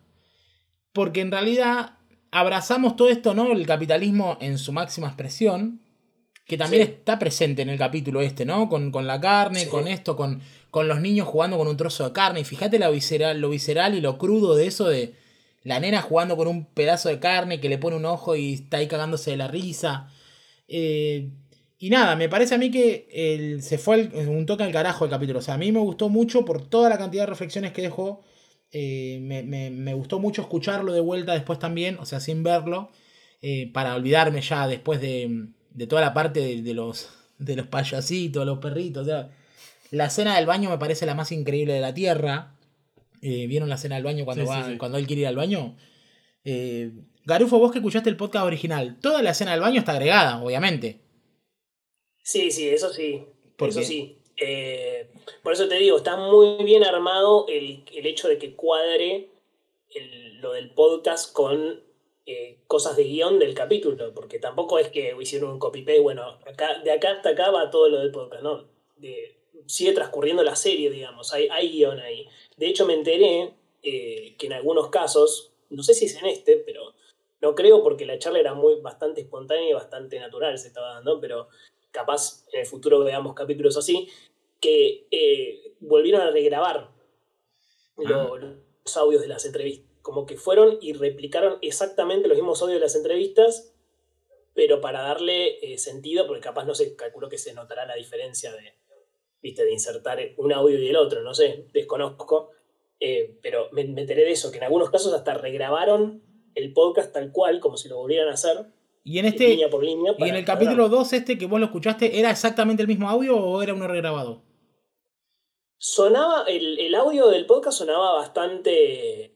[0.93, 1.97] Porque en realidad
[2.31, 3.51] abrazamos todo esto, ¿no?
[3.51, 5.81] El capitalismo en su máxima expresión,
[6.45, 6.91] que también Sí.
[6.91, 8.69] está presente en el capítulo este, ¿no?
[8.69, 9.69] Con, con la carne, Sí.
[9.69, 12.41] con esto, con, con los niños jugando con un trozo de carne.
[12.41, 15.13] Y fíjate la visceral, lo visceral y lo crudo de eso de
[15.63, 18.77] la nena jugando con un pedazo de carne que le pone un ojo y está
[18.77, 20.09] ahí cagándose de la risa.
[20.67, 21.29] Eh,
[21.79, 25.05] y nada, me parece a mí que el- se fue el- un toque al carajo
[25.05, 25.39] el capítulo.
[25.39, 28.21] O sea, a mí me gustó mucho por toda la cantidad de reflexiones que dejó.
[28.71, 32.91] Eh, me, me- me gustó mucho escucharlo de vuelta después también, o sea, sin verlo,
[33.41, 37.67] eh, para olvidarme ya después de, de toda la parte de, de los, de los
[37.67, 39.03] payasitos, los perritos.
[39.03, 39.29] O sea,
[39.91, 42.55] la escena del baño me parece la más increíble de la tierra.
[43.21, 44.77] Eh, ¿Vieron la escena del baño cuando, Sí, sí, va, sí.
[44.77, 45.75] cuando él quiere ir al baño?
[46.43, 46.91] Eh,
[47.25, 50.99] Garufo, vos que escuchaste el podcast original, toda la escena del baño está agregada, obviamente.
[52.23, 53.23] Sí, sí, eso sí.
[53.57, 53.85] ¿Por eso qué?
[53.85, 54.17] sí.
[54.37, 55.09] Eh,
[55.43, 59.29] por eso te digo, está muy bien armado el, el hecho de que cuadre
[59.95, 61.79] el- lo del podcast con
[62.25, 66.79] eh, cosas de guion del capítulo, porque tampoco es que hicieron un copy-paste, bueno, acá,
[66.83, 68.67] de acá hasta acá va todo lo del podcast, no.
[68.97, 69.35] De-
[69.67, 72.27] sigue transcurriendo la serie, digamos, hay, hay guion ahí.
[72.57, 76.57] De hecho, me enteré eh, que en algunos casos, no sé si es en este,
[76.57, 76.93] pero
[77.41, 81.19] no creo porque la charla era muy bastante espontánea y bastante natural se estaba dando,
[81.19, 81.47] pero
[81.91, 84.07] capaz en el futuro veamos capítulos así,
[84.59, 86.89] que eh, volvieron a regrabar
[87.97, 89.84] lo- los audios de las entrevistas.
[90.05, 93.73] Como que fueron y replicaron exactamente los mismos audios de las entrevistas,
[94.53, 98.51] pero para darle eh, sentido, porque capaz no se calculó que se notará la diferencia
[98.51, 98.75] de,
[99.41, 99.65] ¿viste?
[99.65, 102.51] de insertar un audio y el otro, no sé, desconozco.
[102.99, 106.21] Eh, pero me, me enteré de eso, que en algunos casos hasta regrabaron
[106.53, 108.67] el podcast tal cual, como si lo volvieran a hacer,
[109.03, 110.13] Y en este, línea por línea.
[110.19, 110.97] y en el capítulo darlo.
[110.99, 114.43] 2 este que vos lo escuchaste, ¿era exactamente el mismo audio o era uno regrabado?
[115.79, 119.34] Sonaba, el, el audio del podcast sonaba bastante.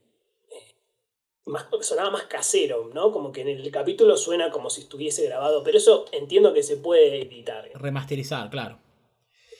[1.46, 3.10] Más, sonaba más casero, ¿no?
[3.10, 6.76] Como que en el capítulo suena como si estuviese grabado, pero eso entiendo que se
[6.76, 7.68] puede editar.
[7.74, 8.78] Remasterizar, claro.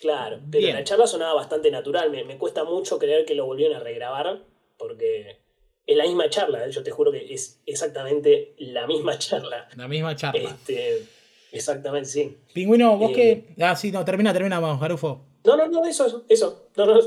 [0.01, 0.77] Claro, pero Bien.
[0.77, 2.11] la charla sonaba bastante natural.
[2.11, 4.45] Me, me cuesta mucho creer que lo volvieron a regrabar,
[4.79, 5.40] porque
[5.87, 6.66] es la misma charla.
[6.66, 6.71] ¿eh?
[6.71, 9.69] Yo te juro que es exactamente la misma charla.
[9.77, 10.51] La misma charla.
[10.51, 11.05] Este,
[11.53, 12.38] exactamente, sí.
[12.55, 13.62] Pingüino, vos eh, que.
[13.64, 15.27] Ah, sí, no, termina, termina, vamos, Garufo.
[15.45, 16.69] No, no, no, eso, eso.
[16.77, 17.01] No, no,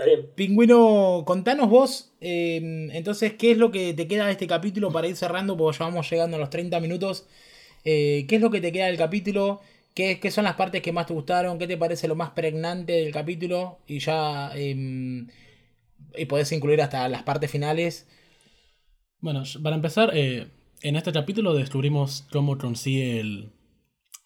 [0.00, 0.30] está bien.
[0.34, 5.08] Pingüino, contanos vos, eh, entonces, ¿qué es lo que te queda de este capítulo para
[5.08, 5.56] ir cerrando?
[5.56, 7.26] Porque ya vamos llegando a los 30 minutos.
[7.84, 9.60] Eh, ¿Qué es lo que te queda del capítulo?
[9.94, 11.58] ¿Qué, ¿Qué son las partes que más te gustaron?
[11.58, 13.80] ¿Qué te parece lo más pregnante del capítulo?
[13.86, 14.52] Y ya.
[14.54, 15.26] eh,
[16.16, 18.06] y podés incluir hasta las partes finales.
[19.20, 20.48] Bueno, para empezar, eh,
[20.82, 23.50] en este capítulo descubrimos cómo consigue el,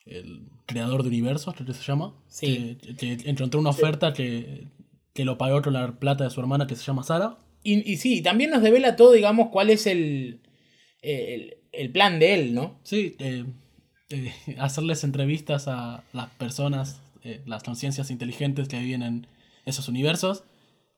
[0.06, 2.14] el creador de universos, creo que se llama.
[2.28, 2.78] Sí.
[2.80, 4.68] Que, que encontró una oferta que,
[5.14, 7.38] que lo pagó con la plata de su hermana que se llama Sara.
[7.62, 10.40] Y, y sí, también nos devela todo, digamos, cuál es el,
[11.00, 12.78] el, el plan de él, ¿no?
[12.82, 13.44] Sí, eh,
[14.10, 19.26] eh, hacerles entrevistas a las personas, eh, las conciencias inteligentes que viven en
[19.64, 20.44] esos universos,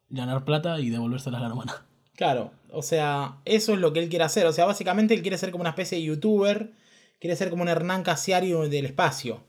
[0.08, 1.86] ganar plata y devolvérselas a la hermana.
[2.16, 4.46] Claro, o sea, eso es lo que él quiere hacer.
[4.46, 6.72] O sea, básicamente él quiere ser como una especie de youtuber,
[7.20, 9.44] quiere ser como un Hernán Casiario del espacio.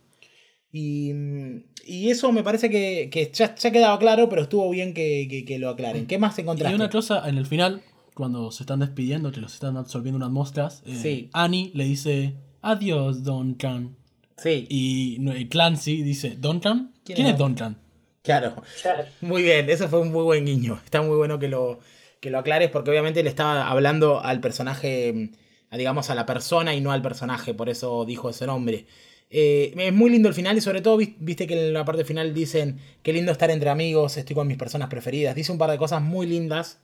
[0.81, 5.27] Y, y eso me parece que, que ya, ya quedaba claro, pero estuvo bien que,
[5.29, 6.05] que- que lo aclaren.
[6.05, 6.75] ¿Qué más Y encontraste?
[6.75, 7.81] una cosa, en el final,
[8.13, 11.29] cuando se están despidiendo, que los están absorbiendo unas moscas, eh, Sí.
[11.33, 13.95] Annie le dice, adiós, Don Chan.
[14.37, 16.93] Sí, Y no, y Clancy dice, ¿Don Chan?
[17.03, 17.77] ¿Quién ¿Quién, es es Don Chan?
[18.21, 18.61] claro.
[18.81, 19.03] Claro.
[19.21, 20.79] Muy bien, eso fue un muy buen guiño.
[20.85, 21.87] Está muy bueno que lo, que
[22.27, 25.31] que lo aclares porque obviamente le estaba hablando al personaje,
[25.71, 28.85] digamos a la persona y no al personaje, por eso dijo ese nombre.
[29.29, 32.33] Eh, es muy lindo el final y sobre todo viste que en la parte final
[32.33, 35.35] dicen qué lindo estar entre amigos, estoy con mis personas preferidas.
[35.35, 36.81] Dice un par de cosas muy lindas.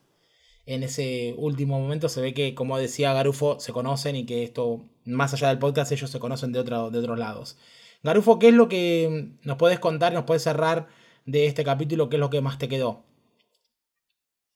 [0.66, 4.82] En ese último momento se ve que, como decía Garufo, se conocen y que esto,
[5.04, 7.58] más allá del podcast, ellos se conocen de, otro, de otros lados.
[8.02, 10.88] Garufo, ¿qué es lo que nos puedes contar, nos puedes cerrar
[11.26, 12.10] de este capítulo?
[12.10, 13.04] ¿Qué es lo que más te quedó?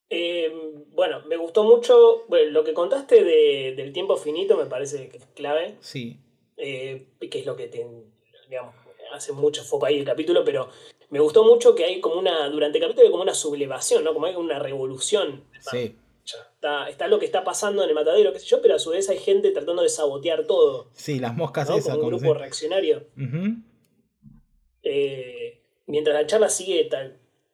[0.09, 0.49] Eh,
[0.93, 3.23] bueno, me gustó mucho lo que contaste
[3.75, 5.75] del tiempo finito, me parece que es clave.
[5.81, 6.19] Sí.
[6.57, 7.85] Eh, que es lo que te,
[8.49, 8.75] digamos,
[9.13, 10.69] hace mucho foco ahí el capítulo, pero
[11.09, 14.13] me gustó mucho que hay como una, durante el capítulo hay como una sublevación, ¿no?
[14.13, 15.43] Como hay una revolución.
[15.71, 15.95] Sí.
[16.55, 18.89] Está, está, lo que está pasando en el matadero, qué sé yo, pero a su
[18.89, 20.89] vez hay gente tratando de sabotear todo.
[20.93, 21.95] Sí, las moscas esas.
[21.95, 23.05] Como un grupo reaccionario.
[24.83, 26.89] Eh, mientras la charla sigue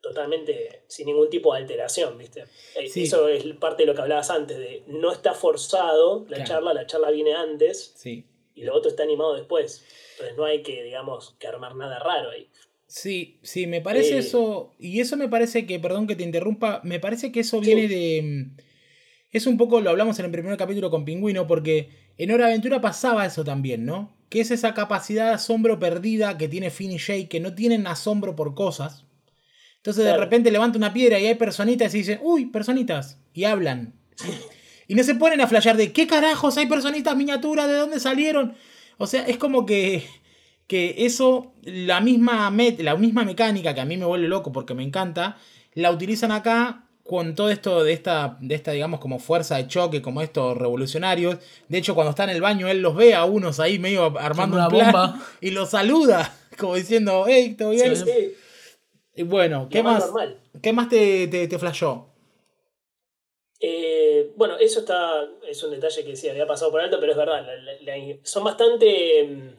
[0.01, 2.45] totalmente sin ningún tipo de alteración, ¿viste?
[2.75, 6.73] Eh, eso es parte de lo que hablabas antes, de no está forzado la charla,
[6.73, 7.93] la charla viene antes.
[7.95, 9.85] Sí y lo otro está animado después.
[10.13, 12.49] Entonces no hay que, digamos, que armar nada raro ahí.
[12.87, 14.71] Sí, sí, me parece eh, eso.
[14.77, 18.21] Y eso me parece que, perdón que te interrumpa, me parece que eso viene de.
[18.21, 18.57] Mm,
[19.31, 22.81] es un poco, lo hablamos en el primer capítulo con Pingüino, porque en Hora Aventura
[22.81, 24.15] pasaba eso también, ¿no?
[24.29, 27.87] Que es esa capacidad de asombro perdida que tiene Finn y Jake, que no tienen
[27.87, 29.05] asombro por cosas.
[29.77, 33.95] Entonces de repente levanta una piedra y hay personitas y dicen, uy, personitas, y hablan.
[34.87, 38.55] Y no se ponen a flashear de qué carajos hay personitas miniaturas, de dónde salieron.
[38.97, 40.05] O sea, es como que,
[40.67, 44.83] que eso, la misma, la misma mecánica que a mí me vuelve loco porque me
[44.83, 45.37] encanta,
[45.73, 50.01] la utilizan acá con todo esto de esta, de esta, digamos, como fuerza de choque,
[50.01, 51.37] como estos revolucionarios.
[51.67, 54.55] De hecho, cuando está en el baño, él los ve a unos ahí medio armando
[54.55, 57.93] una bomba y los saluda, como diciendo, hey, ¿todo bien?
[59.15, 60.09] Y bueno, ¿qué más,
[60.61, 62.12] ¿qué más te, te, te flashó?
[63.65, 67.17] Eh, bueno, eso está, es un detalle que sí había pasado por alto, pero es
[67.17, 67.47] verdad,
[68.21, 69.49] son bastante, mm,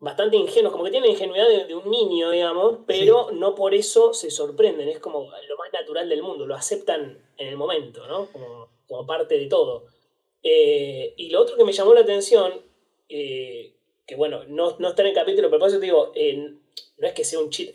[0.00, 4.12] bastante ingenuos, como que tienen la ingenuidad de, un niño, digamos, pero no por eso
[4.12, 8.28] se sorprenden, es como lo más natural del mundo, lo aceptan en el momento, ¿no?
[8.86, 9.86] Como, parte de todo.
[10.42, 12.52] Eh, y lo otro que me llamó la atención,
[13.08, 13.72] eh,
[14.06, 16.12] que bueno, no, no, está en el capítulo, pero por eso te digo,
[16.98, 17.74] no es que sea un cheat,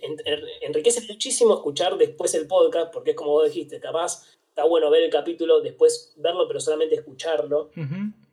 [0.62, 4.24] enriquece muchísimo escuchar después el podcast, porque es como vos dijiste, capaz
[4.60, 7.72] está bueno ver el capítulo, después verlo, pero solamente escucharlo.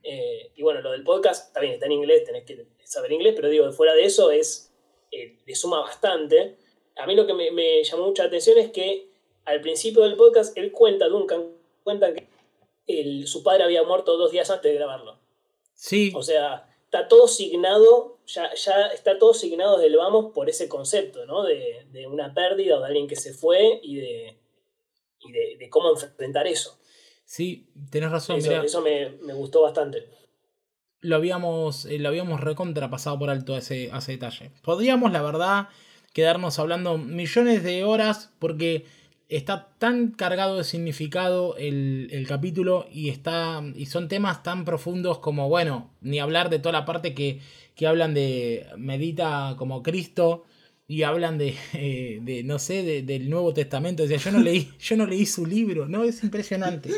[0.02, 3.48] Eh, y bueno, lo del podcast, bien, está en inglés, tenés que saber inglés, pero
[3.48, 4.72] digo, fuera de eso es,
[5.12, 6.56] eh, le suma bastante.
[6.96, 9.08] A mí lo que me, llamó mucha atención es que
[9.44, 11.44] al principio del podcast él cuenta, Duncan,
[11.84, 12.26] cuenta que
[13.24, 15.20] su padre había muerto dos días antes de grabarlo.
[15.74, 16.12] Sí.
[16.12, 20.68] O sea, está todo signado, ya, ya está todo signado desde el vamos por ese
[20.68, 21.44] concepto, ¿no?
[21.44, 24.36] De, de una pérdida o de alguien que se fue y de,
[25.58, 26.78] de, cómo enfrentar eso.
[27.24, 28.38] Sí, tenés razón.
[28.38, 30.08] Eso, me, gustó bastante.
[31.00, 34.52] Lo habíamos, eh, lo habíamos recontrapasado por alto ese, ese detalle.
[34.62, 35.68] Podríamos, la verdad,
[36.12, 38.86] quedarnos hablando millones de horas porque
[39.28, 45.48] está tan cargado de significado el, capítulo y, está, y son temas tan profundos como,
[45.48, 47.40] bueno, ni hablar de toda la parte que,
[47.74, 50.44] que hablan de medita como Cristo
[50.88, 54.04] y hablan de, eh, de no sé, del Nuevo Testamento.
[54.04, 56.04] O sea, yo no leí, yo no leí su libro, ¿no?
[56.04, 56.90] Es impresionante.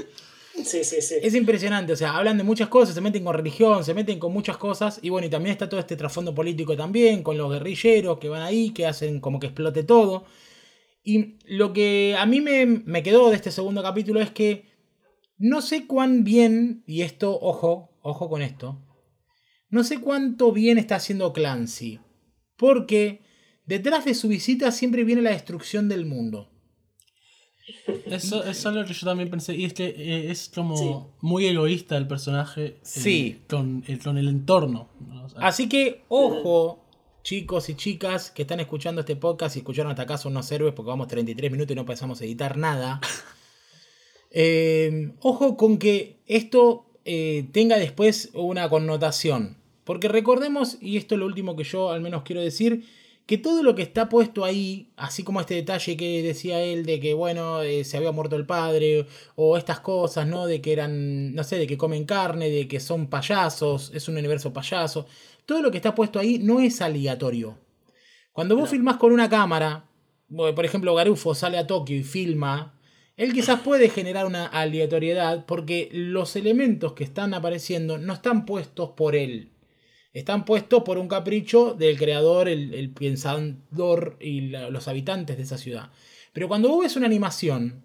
[0.65, 1.15] Sí, sí, sí.
[1.23, 4.33] Es impresionante, o sea, hablan de muchas cosas, se meten con religión, se meten con
[4.33, 8.19] muchas cosas, y bueno, y también está todo este trasfondo político también, con los guerrilleros
[8.19, 10.25] que van ahí, que hacen como que explote todo.
[11.05, 14.65] Y lo que a mí me, me quedó de este segundo capítulo es que
[15.37, 18.85] no sé cuán bien, y esto, ojo, ojo con esto,
[19.71, 22.01] no sé cuánto bien está haciendo Clancy,
[22.57, 23.21] porque
[23.69, 26.49] Detrás de su visita siempre viene la destrucción del mundo.
[28.07, 29.55] Eso, es algo que yo también pensé.
[29.55, 33.43] Y es que eh, es como muy egoísta el personaje eh, sí.
[33.47, 34.89] con, el, con, el, entorno.
[35.37, 36.83] Así que, ojo,
[37.23, 40.73] chicos y chicas que están escuchando este podcast y escucharon hasta acá son unos héroes
[40.73, 43.01] porque vamos 33 minutos y no pensamos editar nada.
[44.31, 49.57] Eh, ojo con que esto tenga después una connotación.
[49.85, 52.85] Porque recordemos, y esto es lo último que yo al menos quiero decir,
[53.29, 56.99] que todo lo que está puesto ahí, así como este detalle que decía él de
[56.99, 59.07] que, bueno, eh, se había muerto el padre,
[59.37, 60.47] o estas cosas, ¿no?
[60.47, 64.17] De que eran, no sé, de que comen carne, de que son payasos, es un
[64.17, 65.07] universo payaso,
[65.45, 67.59] todo lo que está puesto ahí no es aleatorio.
[68.33, 69.85] Cuando vos filmás con una cámara,
[70.31, 72.81] por ejemplo, Garufo sale a Tokio y filma,
[73.19, 78.93] él quizás puede generar una aleatoriedad porque los elementos que están apareciendo no están puestos
[78.97, 79.51] por él
[80.13, 85.91] están puestos por un capricho del creador, el, pensador y los habitantes de esa ciudad.
[86.33, 87.85] Pero cuando vos ves una animación,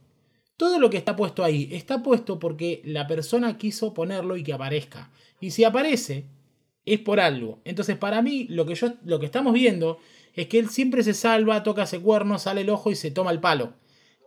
[0.55, 4.53] Todo lo que está puesto ahí está puesto porque la persona quiso ponerlo y que
[4.53, 5.11] aparezca.
[5.41, 6.25] Y si aparece,
[6.85, 7.59] es por algo.
[7.65, 9.97] Entonces, para mí, lo que, yo, lo que estamos viendo
[10.35, 13.31] es que él siempre se salva, toca ese cuerno, sale el ojo y se toma
[13.31, 13.73] el palo.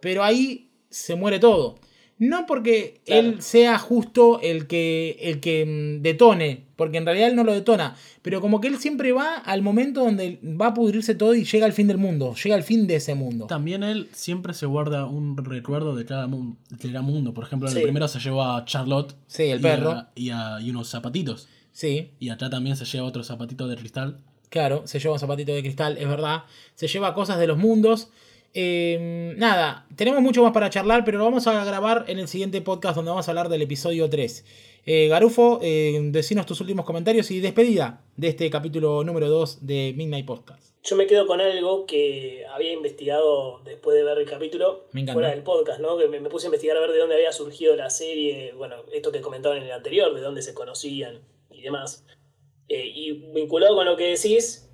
[0.00, 1.78] Pero ahí se muere todo.
[2.18, 7.36] No porque él sea justo el que, el que mm, detone, porque en realidad él
[7.36, 11.14] no lo detona, pero como que él siempre va al momento donde va a pudrirse
[11.14, 13.46] todo y llega al fin del mundo, llega al fin de ese mundo.
[13.46, 17.34] También él siempre se guarda un recuerdo de cada, mundo.
[17.34, 19.14] Por ejemplo, en el primero se llevó a Charlotte.
[19.26, 20.06] Sí, el perro.
[20.14, 21.48] y, a, y unos zapatitos.
[21.72, 22.12] Sí.
[22.18, 24.18] Y acá también se lleva otro zapatito de cristal.
[24.48, 26.44] Claro, se lleva un zapatito de cristal, es verdad.
[26.74, 28.08] Se lleva cosas de los mundos.
[28.58, 32.62] Em, nada, tenemos mucho más para charlar, pero lo vamos a grabar en el siguiente
[32.62, 34.46] podcast donde vamos a hablar del episodio 3.
[34.86, 39.92] Eh, Garufo, eh, decinos tus últimos comentarios y despedida de este capítulo número 2 de
[39.94, 40.74] Midnight Podcast.
[40.82, 45.42] Yo me quedo con algo que había investigado después de ver el capítulo fuera del
[45.42, 45.98] podcast, ¿no?
[45.98, 49.12] Que me, puse a investigar a ver de dónde había surgido la serie, bueno, esto
[49.12, 52.06] que comentaban en el anterior, de dónde se conocían y demás.
[52.70, 54.70] Eh, y vinculado con lo que decís,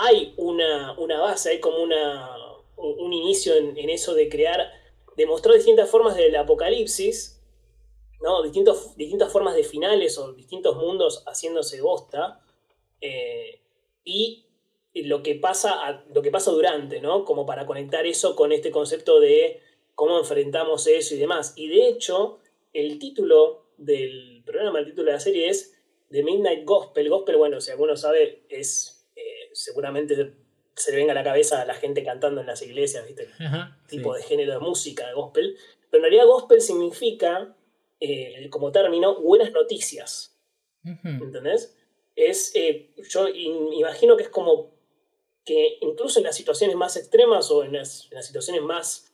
[0.00, 2.30] hay una, base, hay como una,
[2.76, 4.70] un inicio en, eso de crear,
[5.16, 7.42] de mostrar distintas formas del apocalipsis,
[8.22, 8.44] ¿no?
[8.44, 12.40] Distintos, distintas formas de finales o distintos mundos haciéndose bosta,
[13.00, 13.60] eh,
[14.04, 14.46] y
[14.94, 17.24] lo que, pasa lo que pasa durante, ¿no?
[17.24, 19.60] Como para conectar eso con este concepto de
[19.96, 21.54] cómo enfrentamos eso y demás.
[21.56, 22.38] Y de hecho,
[22.72, 25.76] el título del programa, el título de la serie es
[26.08, 27.08] The Midnight Gospel.
[27.08, 28.97] Gospel, bueno, si alguno sabe, es
[29.58, 30.34] seguramente
[30.76, 33.28] se le venga a la cabeza a la gente cantando en las iglesias, ¿viste?
[33.88, 35.56] tipo de género de música, de gospel.
[35.90, 37.56] Pero en realidad gospel significa,
[37.98, 40.38] eh, como término, buenas noticias.
[41.02, 41.76] ¿Entendés?
[42.14, 44.70] Es, eh, yo imagino que es como
[45.44, 49.12] que incluso en las situaciones más extremas o en las, situaciones más,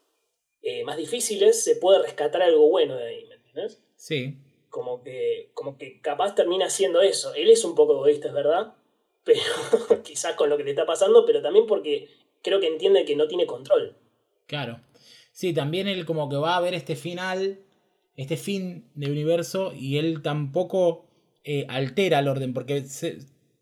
[0.62, 3.82] eh, más difíciles se puede rescatar algo bueno de ahí, ¿me entiendes?
[3.96, 4.36] Sí.
[4.68, 7.34] Como que, como que capaz termina siendo eso.
[7.34, 8.74] Él es un poco egoísta, es verdad,
[9.24, 9.40] pero
[10.02, 12.08] quizás con lo que le está pasando, pero también porque
[12.42, 13.96] creo que entiende que no tiene control.
[14.46, 14.80] Claro.
[15.32, 17.58] Sí, también él como que va a ver este final,
[18.16, 21.06] este fin del universo, y él tampoco
[21.42, 22.84] eh, altera el orden, porque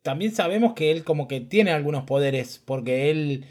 [0.02, 3.46] también sabemos que él como que tiene algunos poderes, porque él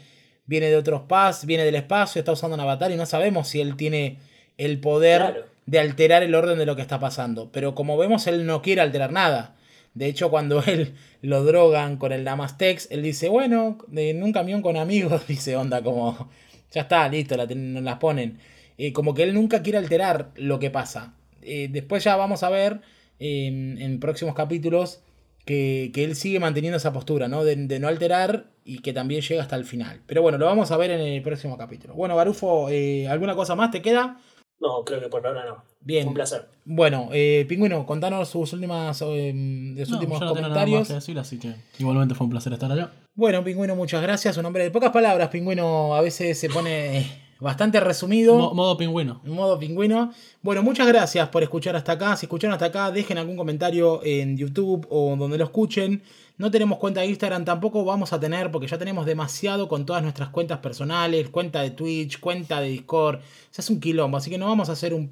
[0.46, 3.60] viene de otros pas, viene del espacio, está usando un avatar y no sabemos si
[3.60, 4.18] él tiene
[4.58, 7.50] el poder de alterar el orden de lo que está pasando.
[7.52, 9.56] Pero como vemos, él no quiere alterar nada.
[9.94, 14.62] De hecho, cuando él lo drogan con el Namastex, él dice, bueno, en un camión
[14.62, 16.30] con amigos, dice, onda, como,
[16.70, 18.38] ya está, listo, nos las ponen.
[18.78, 21.14] Eh, como que él nunca quiere alterar lo que pasa.
[21.42, 22.80] Eh, después ya vamos a ver
[23.18, 25.02] en, próximos capítulos
[25.44, 27.44] que, él sigue manteniendo esa postura, ¿no?
[27.44, 30.00] De, no alterar y que también llega hasta el final.
[30.06, 31.94] Pero bueno, lo vamos a ver en el próximo capítulo.
[31.94, 34.18] Bueno, Garufo, eh, ¿alguna cosa más te queda?
[34.62, 35.64] No, creo que por ahora no.
[35.80, 36.06] Bien.
[36.06, 36.46] Un placer.
[36.64, 40.88] Bueno, eh, Pingüino, contanos sus últimas eh, sus últimos comentarios.
[40.90, 42.92] así que igualmente fue un placer estar allá.
[43.14, 44.36] Bueno, Pingüino, muchas gracias.
[44.36, 48.54] Un hombre de pocas palabras, Pingüino a veces se pone bastante resumido.
[48.54, 49.20] modo pingüino.
[49.24, 50.12] Modo pingüino.
[50.42, 52.16] Bueno, muchas gracias por escuchar hasta acá.
[52.16, 56.02] Si escucharon hasta acá, dejen algún comentario en YouTube o donde lo escuchen.
[56.38, 60.02] No tenemos cuenta de Instagram, tampoco vamos a tener porque ya tenemos demasiado con todas
[60.02, 63.20] nuestras cuentas personales, cuenta de Twitch, cuenta de Discord.
[63.50, 65.10] Se hace un quilombo, así que no vamos a hacer un,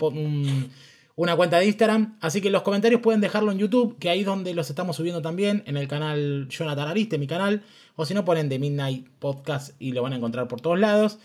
[1.16, 2.16] una cuenta de Instagram.
[2.20, 5.20] Así que los comentarios pueden dejarlo en YouTube, que ahí es donde los estamos subiendo
[5.20, 7.62] también, en el canal Jonathan Ariste, mi canal.
[7.96, 11.18] O si no, ponen The Midnight Podcast y lo van a encontrar por todos lados.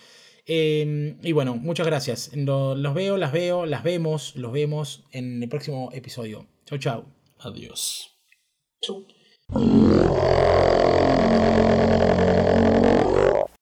[0.47, 2.31] Em, y bueno, muchas gracias.
[2.35, 6.47] Los, veo, las veo, las vemos, los vemos en el próximo episodio.
[6.65, 7.05] Chau, chau.
[7.39, 8.11] Adiós.
[8.81, 9.05] Chau.